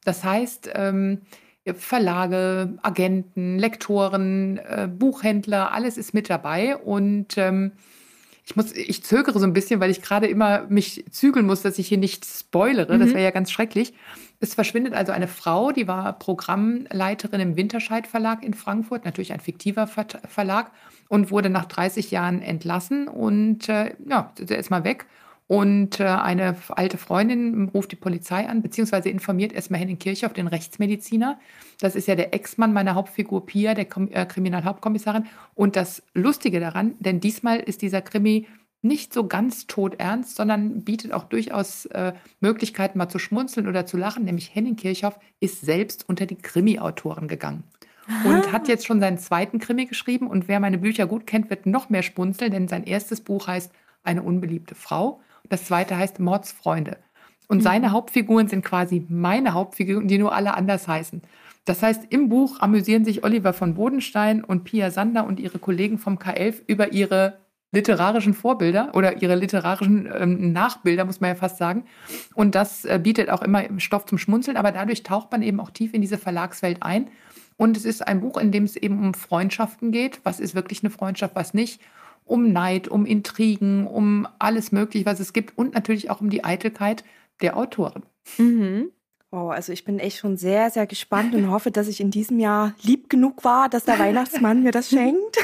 Das 0.05 0.25
heißt, 0.25 0.71
ähm, 0.75 1.23
Verlage, 1.75 2.79
Agenten, 2.83 3.59
Lektoren, 3.59 4.59
äh, 4.59 4.89
Buchhändler, 4.91 5.73
alles 5.73 5.99
ist 5.99 6.15
mit 6.15 6.31
dabei 6.31 6.77
und 6.77 7.37
ähm, 7.37 7.73
ich 8.49 8.57
muss, 8.57 8.73
ich 8.73 9.05
zögere 9.05 9.39
so 9.39 9.45
ein 9.45 9.53
bisschen, 9.53 9.79
weil 9.79 9.91
ich 9.91 10.01
gerade 10.01 10.27
immer 10.27 10.65
mich 10.71 11.05
zügeln 11.11 11.45
muss, 11.45 11.61
dass 11.61 11.79
ich 11.79 11.87
hier 11.87 11.99
nicht 11.99 12.25
spoilere. 12.25 12.95
Mhm. 12.95 13.01
Das 13.01 13.11
wäre 13.11 13.23
ja 13.23 13.31
ganz 13.31 13.51
schrecklich. 13.51 13.93
Es 14.41 14.55
verschwindet 14.55 14.95
also 14.95 15.13
eine 15.13 15.29
Frau, 15.29 15.71
die 15.71 15.87
war 15.87 16.19
Programmleiterin 16.19 17.41
im 17.41 17.57
Winterscheid 17.57 18.07
Verlag 18.07 18.43
in 18.43 18.55
Frankfurt, 18.55 19.05
natürlich 19.05 19.35
ein 19.35 19.41
fiktiver 19.41 19.87
Verlag, 19.87 20.71
und 21.09 21.31
wurde 21.31 21.51
nach 21.51 21.67
30 21.67 22.11
Jahren 22.11 22.41
entlassen 22.41 23.07
und 23.07 23.69
äh, 23.69 23.95
ja, 24.09 24.33
ist 24.39 24.71
mal 24.71 24.85
weg. 24.85 25.05
Und 25.49 25.99
äh, 25.99 26.05
eine 26.05 26.57
alte 26.69 26.99
Freundin 26.99 27.71
ruft 27.71 27.91
die 27.91 27.97
Polizei 27.97 28.47
an, 28.47 28.61
beziehungsweise 28.61 29.09
informiert 29.09 29.53
erstmal 29.53 29.81
Henning 29.81 29.99
Kirchhoff, 29.99 30.35
den 30.35 30.47
Rechtsmediziner. 30.47 31.41
Das 31.81 31.97
ist 31.97 32.07
ja 32.07 32.15
der 32.15 32.35
Ex-Mann 32.35 32.75
meiner 32.75 32.95
Hauptfigur 32.95 33.47
Pia, 33.47 33.73
der 33.73 33.87
äh, 34.11 34.27
Kriminalhauptkommissarin. 34.27 35.25
Und 35.55 35.75
das 35.75 36.03
Lustige 36.13 36.61
daran, 36.61 36.97
denn 37.01 37.21
diesmal 37.21 37.61
ist 37.61 37.81
dieser 37.81 38.03
Krimi 38.03 38.47
nicht 38.83 39.15
so 39.15 39.27
ganz 39.27 39.67
todernst, 39.67 40.37
sondern 40.37 40.85
bietet 40.85 41.13
auch 41.13 41.25
durchaus 41.25 41.87
äh, 41.87 42.13
Möglichkeiten, 42.41 42.99
mal 42.99 43.09
zu 43.09 43.19
schmunzeln 43.19 43.67
oder 43.69 43.87
zu 43.87 43.97
lachen. 43.97 44.25
Nämlich 44.25 44.55
Henning 44.55 44.77
Kirchhoff 44.77 45.19
ist 45.41 45.63
selbst 45.63 46.09
unter 46.09 46.27
die 46.27 46.37
Krimi-Autoren 46.37 47.27
gegangen. 47.27 47.65
Und 48.25 48.53
hat 48.53 48.69
jetzt 48.69 48.87
schon 48.87 49.01
seinen 49.01 49.19
zweiten 49.19 49.59
Krimi 49.59 49.87
geschrieben. 49.87 50.29
Und 50.29 50.47
wer 50.47 50.61
meine 50.61 50.79
Bücher 50.79 51.07
gut 51.07 51.27
kennt, 51.27 51.51
wird 51.51 51.67
noch 51.67 51.91
mehr 51.91 52.03
spunzeln, 52.03 52.53
denn 52.53 52.69
sein 52.69 52.85
erstes 52.85 53.23
Buch 53.23 53.47
heißt 53.47 53.73
Eine 54.03 54.23
unbeliebte 54.23 54.75
Frau. 54.75 55.21
Das 55.49 55.65
zweite 55.65 55.97
heißt 55.97 56.21
Mordsfreunde. 56.21 56.99
Und 57.49 57.59
mhm. 57.59 57.63
seine 57.63 57.93
Hauptfiguren 57.93 58.49
sind 58.49 58.65
quasi 58.65 59.05
meine 59.09 59.55
Hauptfiguren, 59.55 60.09
die 60.09 60.19
nur 60.19 60.35
alle 60.35 60.55
anders 60.55 60.87
heißen. 60.87 61.23
Das 61.65 61.83
heißt, 61.83 62.05
im 62.11 62.29
Buch 62.29 62.61
amüsieren 62.61 63.05
sich 63.05 63.25
Oliver 63.25 63.53
von 63.53 63.75
Bodenstein 63.75 64.43
und 64.43 64.65
Pia 64.65 64.91
Sander 64.91 65.27
und 65.27 65.39
ihre 65.39 65.59
Kollegen 65.59 65.99
vom 65.99 66.17
K11 66.19 66.63
über 66.67 66.93
ihre 66.93 67.39
literarischen 67.73 68.33
Vorbilder 68.33 68.93
oder 68.95 69.21
ihre 69.21 69.35
literarischen 69.35 70.09
ähm, 70.19 70.53
Nachbilder, 70.53 71.05
muss 71.05 71.21
man 71.21 71.29
ja 71.29 71.35
fast 71.35 71.59
sagen. 71.59 71.85
Und 72.35 72.55
das 72.55 72.87
äh, 72.87 72.99
bietet 73.03 73.29
auch 73.29 73.43
immer 73.43 73.65
Stoff 73.79 74.07
zum 74.07 74.17
Schmunzeln, 74.17 74.57
aber 74.57 74.73
dadurch 74.73 75.03
taucht 75.03 75.31
man 75.31 75.43
eben 75.43 75.61
auch 75.61 75.71
tief 75.71 75.93
in 75.93 76.01
diese 76.01 76.17
Verlagswelt 76.17 76.83
ein. 76.83 77.11
Und 77.59 77.77
es 77.77 77.85
ist 77.85 78.07
ein 78.07 78.21
Buch, 78.21 78.39
in 78.39 78.53
dem 78.53 78.65
es 78.65 78.77
eben 78.77 79.05
um 79.05 79.13
Freundschaften 79.13 79.93
geht. 79.93 80.21
Was 80.23 80.41
ist 80.41 80.55
wirklich 80.55 80.83
eine 80.83 80.91
Freundschaft, 80.91 81.35
was 81.35 81.53
nicht? 81.53 81.83
Um 82.29 82.53
Neid, 82.53 82.89
um 82.89 83.07
Intrigen, 83.07 83.87
um 83.87 84.27
alles 84.39 84.73
Mögliche, 84.73 85.07
was 85.07 85.21
es 85.21 85.33
gibt 85.33 85.57
und 85.57 85.75
natürlich 85.75 86.11
auch 86.11 86.21
um 86.21 86.31
die 86.31 86.45
Eitelkeit 86.45 87.05
der 87.41 87.57
Autoren. 87.57 88.03
Mhm. 88.37 88.93
Wow, 89.31 89.51
also 89.51 89.75
ich 89.75 89.85
bin 89.85 89.99
echt 89.99 90.17
schon 90.17 90.39
sehr, 90.39 90.71
sehr 90.71 90.87
gespannt 90.87 91.35
und 91.35 91.51
hoffe, 91.51 91.71
dass 91.71 91.87
ich 91.87 92.01
in 92.01 92.11
diesem 92.11 92.39
Jahr 92.39 92.73
lieb 92.81 93.11
genug 93.11 93.45
war, 93.45 93.69
dass 93.69 93.85
der 93.85 93.99
Weihnachtsmann 93.99 94.63
mir 94.63 94.73
das 94.73 94.89
schenkt. 94.89 95.37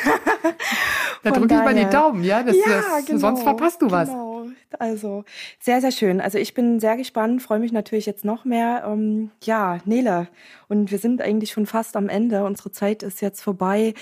da 1.22 1.30
drücke 1.30 1.54
ich 1.54 1.60
mal 1.60 1.74
die 1.74 1.84
Daumen, 1.84 2.24
ja? 2.24 2.42
Das, 2.42 2.56
ja 2.56 2.62
das, 2.66 3.04
genau, 3.04 3.18
sonst 3.18 3.42
verpasst 3.42 3.82
du 3.82 3.90
was. 3.90 4.08
Genau. 4.08 4.46
Also 4.78 5.24
sehr, 5.60 5.82
sehr 5.82 5.92
schön. 5.92 6.22
Also 6.22 6.38
ich 6.38 6.54
bin 6.54 6.80
sehr 6.80 6.96
gespannt, 6.96 7.42
freue 7.42 7.58
mich 7.58 7.72
natürlich 7.72 8.06
jetzt 8.06 8.24
noch 8.24 8.46
mehr. 8.46 8.84
Ähm, 8.86 9.30
ja, 9.42 9.78
Nele, 9.84 10.28
und 10.68 10.90
wir 10.90 10.98
sind 10.98 11.20
eigentlich 11.20 11.52
schon 11.52 11.66
fast 11.66 11.94
am 11.96 12.08
Ende. 12.08 12.44
Unsere 12.44 12.72
Zeit 12.72 13.02
ist 13.02 13.20
jetzt 13.20 13.42
vorbei. 13.42 13.92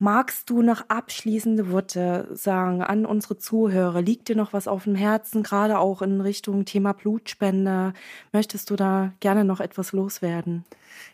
Magst 0.00 0.48
du 0.48 0.62
noch 0.62 0.88
abschließende 0.88 1.72
Worte 1.72 2.28
sagen 2.32 2.82
an 2.82 3.04
unsere 3.04 3.36
Zuhörer? 3.36 4.00
Liegt 4.00 4.28
dir 4.28 4.36
noch 4.36 4.52
was 4.52 4.68
auf 4.68 4.84
dem 4.84 4.94
Herzen, 4.94 5.42
gerade 5.42 5.76
auch 5.80 6.02
in 6.02 6.20
Richtung 6.20 6.64
Thema 6.64 6.92
Blutspende? 6.92 7.92
Möchtest 8.32 8.70
du 8.70 8.76
da 8.76 9.12
gerne 9.18 9.44
noch 9.44 9.58
etwas 9.58 9.90
loswerden? 9.90 10.64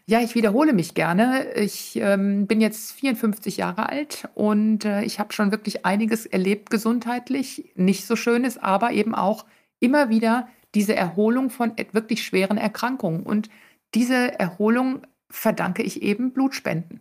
Ja, 0.05 0.20
ich 0.20 0.35
wiederhole 0.35 0.75
mich 0.75 0.92
gerne. 0.92 1.55
Ich 1.55 1.97
ähm, 1.97 2.47
bin 2.47 2.61
jetzt 2.61 2.92
54 2.92 3.57
Jahre 3.57 3.88
alt 3.88 4.29
und 4.35 4.85
äh, 4.85 5.03
ich 5.03 5.18
habe 5.18 5.33
schon 5.33 5.51
wirklich 5.51 5.87
einiges 5.87 6.27
erlebt 6.27 6.68
gesundheitlich. 6.68 7.73
Nicht 7.77 8.07
so 8.07 8.16
schönes, 8.16 8.59
aber 8.59 8.92
eben 8.92 9.14
auch 9.14 9.47
immer 9.81 10.11
wieder 10.11 10.47
diese 10.75 10.94
Erholung 10.94 11.49
von 11.49 11.73
wirklich 11.92 12.23
schweren 12.23 12.59
Erkrankungen. 12.59 13.23
Und 13.23 13.49
diese 13.94 14.38
Erholung 14.38 15.07
verdanke 15.31 15.83
ich 15.83 16.03
eben 16.03 16.33
Blutspenden. 16.33 17.01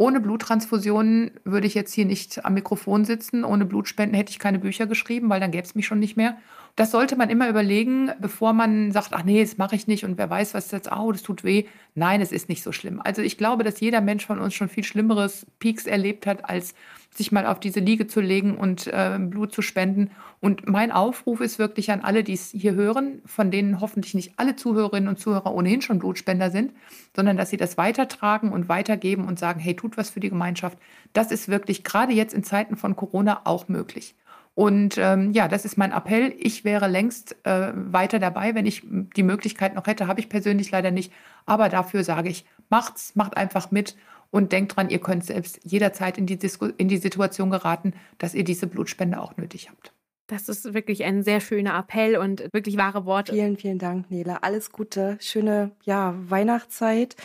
Ohne 0.00 0.20
Bluttransfusionen 0.20 1.32
würde 1.44 1.66
ich 1.66 1.74
jetzt 1.74 1.92
hier 1.92 2.06
nicht 2.06 2.46
am 2.46 2.54
Mikrofon 2.54 3.04
sitzen. 3.04 3.44
Ohne 3.44 3.66
Blutspenden 3.66 4.16
hätte 4.16 4.30
ich 4.30 4.38
keine 4.38 4.58
Bücher 4.58 4.86
geschrieben, 4.86 5.28
weil 5.28 5.40
dann 5.40 5.50
gäbe 5.50 5.66
es 5.66 5.74
mich 5.74 5.84
schon 5.84 5.98
nicht 5.98 6.16
mehr. 6.16 6.38
Das 6.76 6.90
sollte 6.90 7.16
man 7.16 7.30
immer 7.30 7.48
überlegen, 7.48 8.10
bevor 8.20 8.52
man 8.52 8.92
sagt, 8.92 9.12
ach 9.12 9.24
nee, 9.24 9.42
das 9.42 9.58
mache 9.58 9.76
ich 9.76 9.86
nicht 9.86 10.04
und 10.04 10.18
wer 10.18 10.30
weiß, 10.30 10.54
was 10.54 10.70
jetzt, 10.70 10.90
oh, 10.90 11.12
das 11.12 11.22
tut 11.22 11.44
weh. 11.44 11.64
Nein, 11.94 12.20
es 12.20 12.32
ist 12.32 12.48
nicht 12.48 12.62
so 12.62 12.72
schlimm. 12.72 13.00
Also 13.02 13.22
ich 13.22 13.36
glaube, 13.36 13.64
dass 13.64 13.80
jeder 13.80 14.00
Mensch 14.00 14.26
von 14.26 14.38
uns 14.38 14.54
schon 14.54 14.68
viel 14.68 14.84
schlimmeres 14.84 15.46
Peaks 15.58 15.86
erlebt 15.86 16.26
hat 16.26 16.48
als 16.48 16.74
sich 17.12 17.32
mal 17.32 17.46
auf 17.46 17.58
diese 17.58 17.80
Liege 17.80 18.06
zu 18.06 18.20
legen 18.20 18.56
und 18.56 18.86
äh, 18.86 19.18
Blut 19.18 19.52
zu 19.52 19.62
spenden. 19.62 20.10
Und 20.40 20.68
mein 20.68 20.92
Aufruf 20.92 21.40
ist 21.40 21.58
wirklich 21.58 21.90
an 21.90 22.00
alle, 22.02 22.22
die 22.22 22.34
es 22.34 22.50
hier 22.50 22.74
hören, 22.74 23.20
von 23.26 23.50
denen 23.50 23.80
hoffentlich 23.80 24.14
nicht 24.14 24.34
alle 24.36 24.56
Zuhörerinnen 24.56 25.08
und 25.08 25.18
Zuhörer 25.18 25.52
ohnehin 25.52 25.82
schon 25.82 25.98
Blutspender 25.98 26.50
sind, 26.50 26.72
sondern 27.14 27.36
dass 27.36 27.50
sie 27.50 27.56
das 27.56 27.76
weitertragen 27.76 28.52
und 28.52 28.68
weitergeben 28.68 29.26
und 29.26 29.38
sagen, 29.38 29.60
hey, 29.60 29.74
tut 29.74 29.96
was 29.96 30.10
für 30.10 30.20
die 30.20 30.30
Gemeinschaft. 30.30 30.78
Das 31.12 31.32
ist 31.32 31.48
wirklich 31.48 31.82
gerade 31.82 32.12
jetzt 32.12 32.32
in 32.32 32.44
Zeiten 32.44 32.76
von 32.76 32.94
Corona 32.94 33.40
auch 33.44 33.68
möglich. 33.68 34.14
Und 34.60 34.98
ähm, 34.98 35.30
ja, 35.30 35.48
das 35.48 35.64
ist 35.64 35.78
mein 35.78 35.90
Appell. 35.90 36.34
Ich 36.36 36.66
wäre 36.66 36.86
längst 36.86 37.34
äh, 37.46 37.72
weiter 37.74 38.18
dabei, 38.18 38.54
wenn 38.54 38.66
ich 38.66 38.82
die 39.16 39.22
Möglichkeit 39.22 39.74
noch 39.74 39.86
hätte. 39.86 40.06
Habe 40.06 40.20
ich 40.20 40.28
persönlich 40.28 40.70
leider 40.70 40.90
nicht. 40.90 41.14
Aber 41.46 41.70
dafür 41.70 42.04
sage 42.04 42.28
ich, 42.28 42.44
macht's, 42.68 43.16
macht 43.16 43.38
einfach 43.38 43.70
mit 43.70 43.96
und 44.30 44.52
denkt 44.52 44.76
dran, 44.76 44.90
ihr 44.90 44.98
könnt 44.98 45.24
selbst 45.24 45.60
jederzeit 45.64 46.18
in 46.18 46.26
die, 46.26 46.38
Disku 46.38 46.66
in 46.76 46.88
die 46.88 46.98
Situation 46.98 47.48
geraten, 47.48 47.94
dass 48.18 48.34
ihr 48.34 48.44
diese 48.44 48.66
Blutspende 48.66 49.22
auch 49.22 49.34
nötig 49.38 49.70
habt. 49.70 49.94
Das 50.26 50.50
ist 50.50 50.74
wirklich 50.74 51.04
ein 51.04 51.22
sehr 51.22 51.40
schöner 51.40 51.78
Appell 51.78 52.18
und 52.18 52.46
wirklich 52.52 52.76
wahre 52.76 53.06
Worte. 53.06 53.32
Vielen, 53.32 53.56
vielen 53.56 53.78
Dank, 53.78 54.10
Nele. 54.10 54.42
Alles 54.42 54.72
Gute, 54.72 55.16
schöne 55.20 55.70
ja, 55.84 56.14
Weihnachtszeit. 56.28 57.16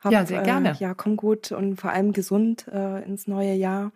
Hab, 0.00 0.10
ja, 0.10 0.26
sehr 0.26 0.42
gerne. 0.42 0.70
Äh, 0.70 0.74
ja, 0.80 0.94
komm 0.94 1.16
gut 1.16 1.52
und 1.52 1.76
vor 1.76 1.92
allem 1.92 2.12
gesund 2.12 2.66
äh, 2.66 3.04
ins 3.04 3.28
neue 3.28 3.54
Jahr. 3.54 3.92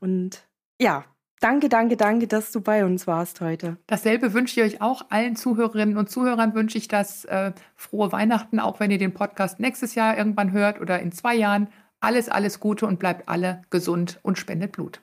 Und 0.00 0.48
ja, 0.80 1.04
danke, 1.40 1.68
danke, 1.68 1.96
danke, 1.96 2.26
dass 2.26 2.52
du 2.52 2.60
bei 2.60 2.84
uns 2.84 3.06
warst 3.06 3.40
heute. 3.40 3.76
Dasselbe 3.86 4.32
wünsche 4.32 4.60
ich 4.60 4.74
euch 4.74 4.82
auch. 4.82 5.06
Allen 5.10 5.36
Zuhörerinnen 5.36 5.96
und 5.96 6.10
Zuhörern 6.10 6.54
wünsche 6.54 6.78
ich 6.78 6.88
das 6.88 7.24
äh, 7.24 7.52
frohe 7.74 8.12
Weihnachten, 8.12 8.60
auch 8.60 8.80
wenn 8.80 8.90
ihr 8.90 8.98
den 8.98 9.14
Podcast 9.14 9.60
nächstes 9.60 9.94
Jahr 9.94 10.16
irgendwann 10.16 10.52
hört 10.52 10.80
oder 10.80 11.00
in 11.00 11.12
zwei 11.12 11.34
Jahren. 11.34 11.68
Alles, 12.00 12.28
alles 12.28 12.60
Gute 12.60 12.86
und 12.86 12.98
bleibt 12.98 13.28
alle 13.28 13.62
gesund 13.70 14.20
und 14.22 14.38
spendet 14.38 14.72
Blut. 14.72 15.02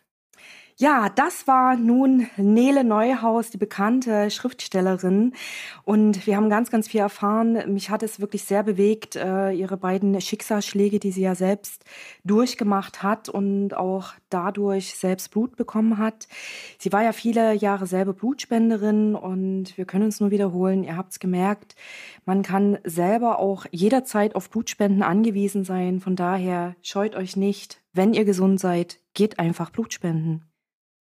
Ja, 0.79 1.09
das 1.09 1.47
war 1.47 1.75
nun 1.75 2.27
Nele 2.37 2.83
Neuhaus, 2.83 3.49
die 3.49 3.57
bekannte 3.57 4.29
Schriftstellerin. 4.29 5.33
Und 5.85 6.27
wir 6.27 6.37
haben 6.37 6.51
ganz, 6.51 6.69
ganz 6.69 6.87
viel 6.87 6.99
erfahren. 6.99 7.73
Mich 7.73 7.89
hat 7.89 8.03
es 8.03 8.19
wirklich 8.19 8.43
sehr 8.43 8.61
bewegt, 8.61 9.15
äh, 9.15 9.53
ihre 9.53 9.75
beiden 9.75 10.21
Schicksalsschläge, 10.21 10.99
die 10.99 11.11
sie 11.11 11.23
ja 11.23 11.33
selbst 11.33 11.83
durchgemacht 12.25 13.01
hat 13.01 13.27
und 13.27 13.73
auch 13.75 14.13
dadurch 14.29 14.93
selbst 14.93 15.31
Blut 15.31 15.55
bekommen 15.55 15.97
hat. 15.97 16.27
Sie 16.77 16.93
war 16.93 17.01
ja 17.01 17.11
viele 17.11 17.53
Jahre 17.55 17.87
selber 17.87 18.13
Blutspenderin 18.13 19.15
und 19.15 19.75
wir 19.79 19.85
können 19.85 20.05
uns 20.05 20.19
nur 20.19 20.29
wiederholen, 20.29 20.83
ihr 20.83 20.95
habt 20.95 21.13
es 21.13 21.19
gemerkt, 21.19 21.75
man 22.23 22.43
kann 22.43 22.77
selber 22.83 23.39
auch 23.39 23.65
jederzeit 23.71 24.35
auf 24.35 24.51
Blutspenden 24.51 25.01
angewiesen 25.01 25.63
sein. 25.63 25.99
Von 26.01 26.15
daher 26.15 26.75
scheut 26.83 27.15
euch 27.15 27.35
nicht, 27.35 27.81
wenn 27.93 28.13
ihr 28.13 28.25
gesund 28.25 28.59
seid, 28.59 28.99
geht 29.15 29.39
einfach 29.39 29.71
Blutspenden. 29.71 30.43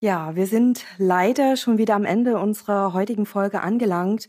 Ja, 0.00 0.36
wir 0.36 0.46
sind 0.46 0.84
leider 0.98 1.56
schon 1.56 1.78
wieder 1.78 1.94
am 1.94 2.04
Ende 2.04 2.38
unserer 2.38 2.92
heutigen 2.92 3.24
Folge 3.24 3.62
angelangt. 3.62 4.28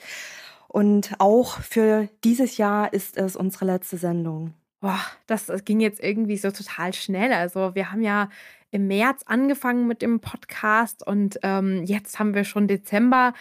Und 0.68 1.16
auch 1.20 1.60
für 1.60 2.08
dieses 2.24 2.58
Jahr 2.58 2.94
ist 2.94 3.18
es 3.18 3.36
unsere 3.36 3.66
letzte 3.66 3.98
Sendung. 3.98 4.54
Boah, 4.80 5.00
das 5.26 5.52
ging 5.66 5.80
jetzt 5.80 6.02
irgendwie 6.02 6.38
so 6.38 6.52
total 6.52 6.94
schnell. 6.94 7.34
Also 7.34 7.76
wir 7.76 7.92
haben 7.92 8.02
ja 8.02 8.30
im 8.72 8.88
März 8.88 9.24
angefangen 9.26 9.88
mit 9.88 10.02
dem 10.02 10.20
Podcast 10.20 11.06
und 11.06 11.40
ähm, 11.44 11.84
jetzt 11.84 12.20
haben 12.20 12.34
wir 12.34 12.44
schon 12.44 12.68
Dezember. 12.68 13.34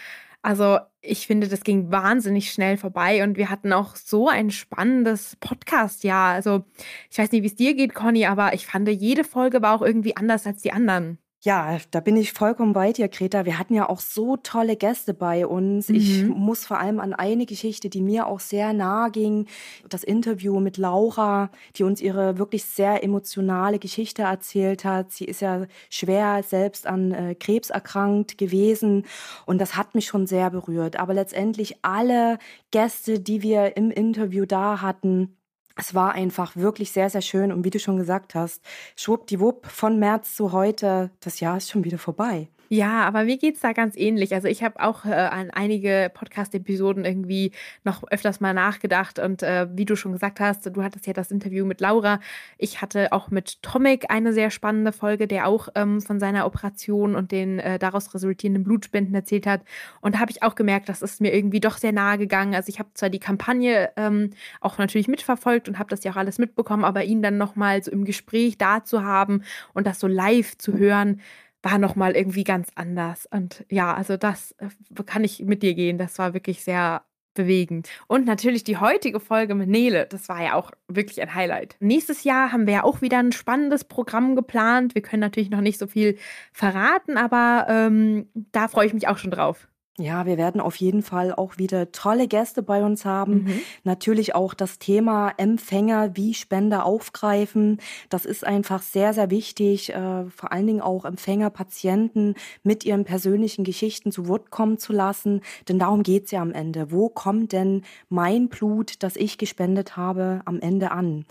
Also 0.42 0.78
ich 1.00 1.26
finde, 1.26 1.48
das 1.48 1.62
ging 1.62 1.90
wahnsinnig 1.90 2.52
schnell 2.52 2.76
vorbei 2.76 3.22
und 3.22 3.36
wir 3.36 3.50
hatten 3.50 3.72
auch 3.72 3.96
so 3.96 4.28
ein 4.28 4.50
spannendes 4.50 5.36
Podcast-Jahr. 5.40 6.34
Also 6.34 6.64
ich 7.10 7.18
weiß 7.18 7.32
nicht, 7.32 7.42
wie 7.42 7.48
es 7.48 7.56
dir 7.56 7.74
geht, 7.74 7.94
Conny, 7.94 8.26
aber 8.26 8.54
ich 8.54 8.66
fand, 8.66 8.88
jede 8.88 9.24
Folge 9.24 9.62
war 9.62 9.74
auch 9.74 9.82
irgendwie 9.82 10.16
anders 10.16 10.46
als 10.46 10.62
die 10.62 10.72
anderen. 10.72 11.18
Ja, 11.46 11.78
da 11.92 12.00
bin 12.00 12.16
ich 12.16 12.32
vollkommen 12.32 12.72
bei 12.72 12.90
dir, 12.90 13.06
Greta. 13.06 13.44
Wir 13.44 13.56
hatten 13.56 13.72
ja 13.72 13.88
auch 13.88 14.00
so 14.00 14.36
tolle 14.36 14.74
Gäste 14.74 15.14
bei 15.14 15.46
uns. 15.46 15.88
Mhm. 15.88 15.94
Ich 15.94 16.24
muss 16.24 16.66
vor 16.66 16.80
allem 16.80 16.98
an 16.98 17.12
eine 17.12 17.46
Geschichte, 17.46 17.88
die 17.88 18.02
mir 18.02 18.26
auch 18.26 18.40
sehr 18.40 18.72
nahe 18.72 19.12
ging, 19.12 19.46
das 19.88 20.02
Interview 20.02 20.58
mit 20.58 20.76
Laura, 20.76 21.50
die 21.76 21.84
uns 21.84 22.00
ihre 22.00 22.38
wirklich 22.38 22.64
sehr 22.64 23.04
emotionale 23.04 23.78
Geschichte 23.78 24.22
erzählt 24.22 24.84
hat. 24.84 25.12
Sie 25.12 25.24
ist 25.24 25.40
ja 25.40 25.66
schwer 25.88 26.42
selbst 26.42 26.84
an 26.84 27.12
äh, 27.12 27.36
Krebs 27.36 27.70
erkrankt 27.70 28.38
gewesen 28.38 29.06
und 29.44 29.60
das 29.60 29.76
hat 29.76 29.94
mich 29.94 30.06
schon 30.06 30.26
sehr 30.26 30.50
berührt. 30.50 30.98
Aber 30.98 31.14
letztendlich 31.14 31.76
alle 31.82 32.40
Gäste, 32.72 33.20
die 33.20 33.42
wir 33.42 33.76
im 33.76 33.92
Interview 33.92 34.46
da 34.46 34.80
hatten, 34.80 35.36
es 35.76 35.94
war 35.94 36.12
einfach 36.12 36.56
wirklich 36.56 36.90
sehr, 36.90 37.10
sehr 37.10 37.20
schön. 37.20 37.52
Und 37.52 37.64
wie 37.64 37.70
du 37.70 37.78
schon 37.78 37.98
gesagt 37.98 38.34
hast, 38.34 38.62
schwuppdiwupp 38.96 39.66
von 39.66 39.98
März 39.98 40.34
zu 40.34 40.52
heute, 40.52 41.10
das 41.20 41.40
Jahr 41.40 41.58
ist 41.58 41.70
schon 41.70 41.84
wieder 41.84 41.98
vorbei. 41.98 42.48
Ja, 42.68 43.04
aber 43.04 43.24
mir 43.24 43.36
geht 43.38 43.54
es 43.54 43.60
da 43.60 43.72
ganz 43.72 43.96
ähnlich. 43.96 44.34
Also 44.34 44.48
ich 44.48 44.64
habe 44.64 44.80
auch 44.80 45.04
äh, 45.04 45.10
an 45.10 45.50
einige 45.50 46.10
Podcast-Episoden 46.12 47.04
irgendwie 47.04 47.52
noch 47.84 48.02
öfters 48.10 48.40
mal 48.40 48.54
nachgedacht. 48.54 49.20
Und 49.20 49.44
äh, 49.44 49.68
wie 49.72 49.84
du 49.84 49.94
schon 49.94 50.12
gesagt 50.12 50.40
hast, 50.40 50.66
du 50.66 50.82
hattest 50.82 51.06
ja 51.06 51.12
das 51.12 51.30
Interview 51.30 51.64
mit 51.64 51.80
Laura. 51.80 52.18
Ich 52.58 52.82
hatte 52.82 53.12
auch 53.12 53.30
mit 53.30 53.62
Tomek 53.62 54.10
eine 54.10 54.32
sehr 54.32 54.50
spannende 54.50 54.90
Folge, 54.90 55.28
der 55.28 55.46
auch 55.46 55.68
ähm, 55.76 56.00
von 56.00 56.18
seiner 56.18 56.44
Operation 56.44 57.14
und 57.14 57.30
den 57.30 57.60
äh, 57.60 57.78
daraus 57.78 58.12
resultierenden 58.14 58.64
Blutspenden 58.64 59.14
erzählt 59.14 59.46
hat. 59.46 59.62
Und 60.00 60.16
da 60.16 60.18
habe 60.18 60.32
ich 60.32 60.42
auch 60.42 60.56
gemerkt, 60.56 60.88
das 60.88 61.02
ist 61.02 61.20
mir 61.20 61.32
irgendwie 61.32 61.60
doch 61.60 61.78
sehr 61.78 61.92
nahe 61.92 62.18
gegangen. 62.18 62.54
Also 62.54 62.68
ich 62.68 62.80
habe 62.80 62.88
zwar 62.94 63.10
die 63.10 63.20
Kampagne 63.20 63.90
ähm, 63.96 64.30
auch 64.60 64.78
natürlich 64.78 65.06
mitverfolgt 65.06 65.68
und 65.68 65.78
habe 65.78 65.90
das 65.90 66.02
ja 66.02 66.10
auch 66.10 66.16
alles 66.16 66.38
mitbekommen, 66.38 66.84
aber 66.84 67.04
ihn 67.04 67.22
dann 67.22 67.38
nochmal 67.38 67.82
so 67.84 67.92
im 67.92 68.04
Gespräch 68.04 68.58
da 68.58 68.82
zu 68.82 69.04
haben 69.04 69.44
und 69.72 69.86
das 69.86 70.00
so 70.00 70.08
live 70.08 70.58
zu 70.58 70.76
hören, 70.76 71.20
war 71.66 71.78
nochmal 71.78 72.14
irgendwie 72.14 72.44
ganz 72.44 72.68
anders. 72.76 73.26
Und 73.26 73.64
ja, 73.68 73.92
also 73.92 74.16
das 74.16 74.52
äh, 74.58 74.68
kann 75.04 75.24
ich 75.24 75.42
mit 75.42 75.64
dir 75.64 75.74
gehen. 75.74 75.98
Das 75.98 76.16
war 76.16 76.32
wirklich 76.32 76.62
sehr 76.62 77.02
bewegend. 77.34 77.88
Und 78.06 78.24
natürlich 78.24 78.62
die 78.62 78.78
heutige 78.78 79.18
Folge 79.18 79.56
mit 79.56 79.68
Nele, 79.68 80.06
das 80.06 80.28
war 80.28 80.42
ja 80.42 80.54
auch 80.54 80.70
wirklich 80.86 81.20
ein 81.20 81.34
Highlight. 81.34 81.76
Nächstes 81.80 82.22
Jahr 82.22 82.52
haben 82.52 82.66
wir 82.68 82.74
ja 82.74 82.84
auch 82.84 83.02
wieder 83.02 83.18
ein 83.18 83.32
spannendes 83.32 83.82
Programm 83.82 84.36
geplant. 84.36 84.94
Wir 84.94 85.02
können 85.02 85.20
natürlich 85.20 85.50
noch 85.50 85.60
nicht 85.60 85.78
so 85.78 85.88
viel 85.88 86.16
verraten, 86.52 87.18
aber 87.18 87.66
ähm, 87.68 88.28
da 88.52 88.68
freue 88.68 88.86
ich 88.86 88.94
mich 88.94 89.08
auch 89.08 89.18
schon 89.18 89.32
drauf. 89.32 89.68
Ja, 89.98 90.26
wir 90.26 90.36
werden 90.36 90.60
auf 90.60 90.76
jeden 90.76 91.00
Fall 91.02 91.32
auch 91.32 91.56
wieder 91.56 91.90
tolle 91.90 92.28
Gäste 92.28 92.62
bei 92.62 92.84
uns 92.84 93.06
haben. 93.06 93.44
Mhm. 93.44 93.60
Natürlich 93.82 94.34
auch 94.34 94.52
das 94.52 94.78
Thema 94.78 95.32
Empfänger 95.38 96.14
wie 96.14 96.34
Spender 96.34 96.84
aufgreifen. 96.84 97.80
Das 98.10 98.26
ist 98.26 98.46
einfach 98.46 98.82
sehr, 98.82 99.14
sehr 99.14 99.30
wichtig, 99.30 99.94
äh, 99.94 100.26
vor 100.28 100.52
allen 100.52 100.66
Dingen 100.66 100.82
auch 100.82 101.06
Empfänger, 101.06 101.48
Patienten 101.48 102.34
mit 102.62 102.84
ihren 102.84 103.04
persönlichen 103.04 103.64
Geschichten 103.64 104.12
zu 104.12 104.28
Wort 104.28 104.50
kommen 104.50 104.76
zu 104.76 104.92
lassen. 104.92 105.40
Denn 105.66 105.78
darum 105.78 106.02
geht's 106.02 106.30
ja 106.30 106.42
am 106.42 106.52
Ende. 106.52 106.92
Wo 106.92 107.08
kommt 107.08 107.52
denn 107.52 107.82
mein 108.10 108.50
Blut, 108.50 109.02
das 109.02 109.16
ich 109.16 109.38
gespendet 109.38 109.96
habe, 109.96 110.42
am 110.44 110.60
Ende 110.60 110.90
an? 110.90 111.24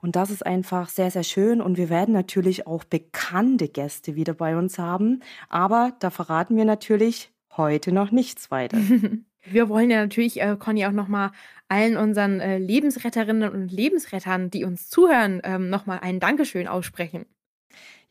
Und 0.00 0.14
das 0.14 0.30
ist 0.30 0.46
einfach 0.46 0.90
sehr, 0.90 1.10
sehr 1.10 1.24
schön. 1.24 1.60
Und 1.60 1.76
wir 1.76 1.90
werden 1.90 2.14
natürlich 2.14 2.68
auch 2.68 2.84
bekannte 2.84 3.66
Gäste 3.66 4.14
wieder 4.14 4.34
bei 4.34 4.56
uns 4.56 4.78
haben. 4.78 5.24
Aber 5.48 5.92
da 5.98 6.10
verraten 6.10 6.56
wir 6.56 6.64
natürlich 6.64 7.31
heute 7.56 7.92
noch 7.92 8.10
nichts 8.10 8.50
weiter. 8.50 8.78
Wir 9.44 9.68
wollen 9.68 9.90
ja 9.90 10.00
natürlich, 10.00 10.40
äh, 10.40 10.56
Conny, 10.58 10.86
auch 10.86 10.92
nochmal 10.92 11.32
allen 11.68 11.96
unseren 11.96 12.40
äh, 12.40 12.58
Lebensretterinnen 12.58 13.50
und 13.50 13.72
Lebensrettern, 13.72 14.50
die 14.50 14.64
uns 14.64 14.88
zuhören, 14.88 15.40
ähm, 15.42 15.68
nochmal 15.68 16.00
ein 16.02 16.20
Dankeschön 16.20 16.68
aussprechen. 16.68 17.26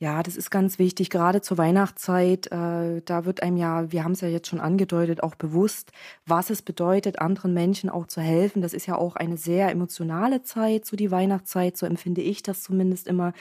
Ja, 0.01 0.23
das 0.23 0.35
ist 0.35 0.49
ganz 0.49 0.79
wichtig, 0.79 1.11
gerade 1.11 1.41
zur 1.41 1.59
Weihnachtszeit. 1.59 2.51
Äh, 2.51 3.03
da 3.05 3.25
wird 3.25 3.43
einem 3.43 3.55
ja, 3.55 3.91
wir 3.91 4.03
haben 4.03 4.13
es 4.13 4.21
ja 4.21 4.29
jetzt 4.29 4.47
schon 4.47 4.59
angedeutet, 4.59 5.21
auch 5.21 5.35
bewusst, 5.35 5.91
was 6.25 6.49
es 6.49 6.63
bedeutet, 6.63 7.19
anderen 7.19 7.53
Menschen 7.53 7.87
auch 7.87 8.07
zu 8.07 8.19
helfen. 8.19 8.63
Das 8.63 8.73
ist 8.73 8.87
ja 8.87 8.95
auch 8.95 9.15
eine 9.15 9.37
sehr 9.37 9.69
emotionale 9.69 10.41
Zeit, 10.41 10.87
so 10.87 10.95
die 10.97 11.11
Weihnachtszeit, 11.11 11.77
so 11.77 11.85
empfinde 11.85 12.21
ich 12.21 12.41
das 12.41 12.63
zumindest 12.63 13.07
immer. 13.07 13.33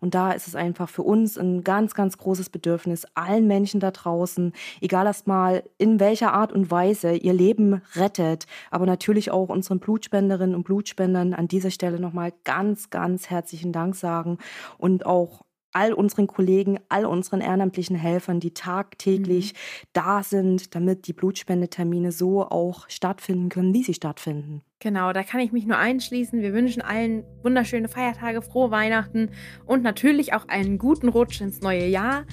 Und 0.00 0.14
da 0.14 0.32
ist 0.32 0.48
es 0.48 0.54
einfach 0.54 0.88
für 0.88 1.02
uns 1.02 1.36
ein 1.36 1.64
ganz, 1.64 1.92
ganz 1.92 2.16
großes 2.16 2.48
Bedürfnis, 2.48 3.06
allen 3.14 3.46
Menschen 3.46 3.78
da 3.78 3.90
draußen, 3.90 4.54
egal 4.80 5.04
erst 5.04 5.26
mal 5.26 5.64
in 5.76 6.00
welcher 6.00 6.32
Art 6.32 6.50
und 6.50 6.70
Weise 6.70 7.14
ihr 7.14 7.34
Leben 7.34 7.82
rettet, 7.94 8.46
aber 8.70 8.86
natürlich 8.86 9.30
auch 9.30 9.50
unseren 9.50 9.80
Blutspenderinnen 9.80 10.56
und 10.56 10.64
Blutspendern 10.64 11.34
an 11.34 11.46
dieser 11.46 11.70
Stelle 11.70 12.00
nochmal 12.00 12.32
ganz, 12.44 12.88
ganz 12.88 13.28
herzlichen 13.28 13.72
Dank 13.72 13.96
sagen 13.96 14.38
und 14.78 15.04
auch 15.04 15.45
all 15.76 15.92
unseren 15.92 16.26
Kollegen, 16.26 16.78
all 16.88 17.04
unseren 17.04 17.42
ehrenamtlichen 17.42 17.96
Helfern, 17.96 18.40
die 18.40 18.54
tagtäglich 18.54 19.52
mhm. 19.52 19.86
da 19.92 20.22
sind, 20.22 20.74
damit 20.74 21.06
die 21.06 21.12
Blutspendetermine 21.12 22.12
so 22.12 22.42
auch 22.42 22.88
stattfinden 22.88 23.50
können, 23.50 23.74
wie 23.74 23.82
sie 23.82 23.92
stattfinden. 23.92 24.62
Genau, 24.78 25.12
da 25.12 25.22
kann 25.22 25.40
ich 25.40 25.52
mich 25.52 25.66
nur 25.66 25.76
einschließen. 25.76 26.40
Wir 26.40 26.54
wünschen 26.54 26.80
allen 26.80 27.24
wunderschöne 27.42 27.88
Feiertage, 27.88 28.40
frohe 28.40 28.70
Weihnachten 28.70 29.28
und 29.66 29.82
natürlich 29.82 30.32
auch 30.32 30.48
einen 30.48 30.78
guten 30.78 31.08
Rutsch 31.08 31.42
ins 31.42 31.60
neue 31.60 31.86
Jahr. 31.86 32.24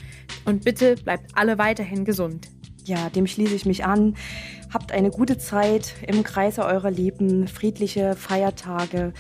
Und 0.45 0.63
bitte 0.63 0.95
bleibt 0.95 1.31
alle 1.35 1.57
weiterhin 1.57 2.05
gesund. 2.05 2.47
Ja, 2.85 3.09
dem 3.09 3.27
schließe 3.27 3.55
ich 3.55 3.65
mich 3.65 3.83
an. 3.83 4.15
Habt 4.73 4.93
eine 4.93 5.09
gute 5.09 5.37
Zeit 5.37 5.95
im 6.07 6.23
Kreise 6.23 6.63
eurer 6.65 6.91
Lieben, 6.91 7.49
friedliche 7.49 8.15
Feiertage 8.15 9.11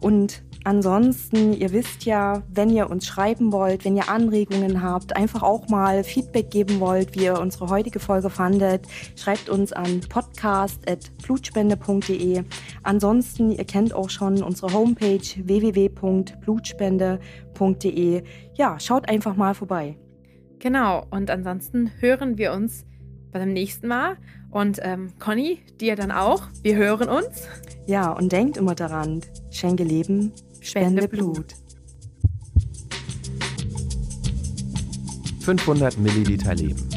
und 0.00 0.42
Ansonsten, 0.64 1.52
ihr 1.52 1.72
wisst 1.72 2.04
ja, 2.04 2.44
wenn 2.52 2.70
ihr 2.70 2.88
uns 2.88 3.04
schreiben 3.06 3.50
wollt, 3.52 3.84
wenn 3.84 3.96
ihr 3.96 4.08
Anregungen 4.08 4.80
habt, 4.82 5.16
einfach 5.16 5.42
auch 5.42 5.66
mal 5.68 6.04
Feedback 6.04 6.50
geben 6.50 6.78
wollt, 6.78 7.16
wie 7.16 7.24
ihr 7.24 7.40
unsere 7.40 7.68
heutige 7.68 7.98
Folge 7.98 8.30
fandet, 8.30 8.86
schreibt 9.16 9.48
uns 9.48 9.72
an 9.72 10.02
podcast.blutspende.de. 10.08 12.44
Ansonsten, 12.84 13.50
ihr 13.50 13.64
kennt 13.64 13.92
auch 13.92 14.10
schon 14.10 14.40
unsere 14.42 14.72
Homepage 14.72 15.18
www.blutspende.de. 15.36 18.22
Ja, 18.54 18.78
schaut 18.78 19.08
einfach 19.08 19.34
mal 19.36 19.54
vorbei. 19.54 19.98
Genau, 20.60 21.04
und 21.10 21.28
ansonsten 21.28 21.90
hören 21.98 22.38
wir 22.38 22.52
uns 22.52 22.86
beim 23.32 23.52
nächsten 23.52 23.88
Mal. 23.88 24.16
Und 24.52 24.78
ähm, 24.82 25.14
Conny, 25.18 25.58
dir 25.80 25.96
dann 25.96 26.12
auch. 26.12 26.42
Wir 26.62 26.76
hören 26.76 27.08
uns. 27.08 27.48
Ja, 27.86 28.12
und 28.12 28.30
denkt 28.30 28.58
immer 28.58 28.76
daran, 28.76 29.22
schenke 29.50 29.82
Leben, 29.82 30.32
spende 30.62 31.08
Blut. 31.08 31.54
500 35.40 35.98
Milliliter 35.98 36.54
Leben. 36.54 36.88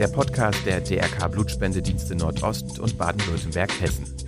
Der 0.00 0.08
Podcast 0.08 0.58
der 0.66 0.80
DRK 0.80 1.28
Blutspendedienste 1.30 2.16
Nordost 2.16 2.80
und 2.80 2.98
Baden-Württemberg-Hessen. 2.98 4.19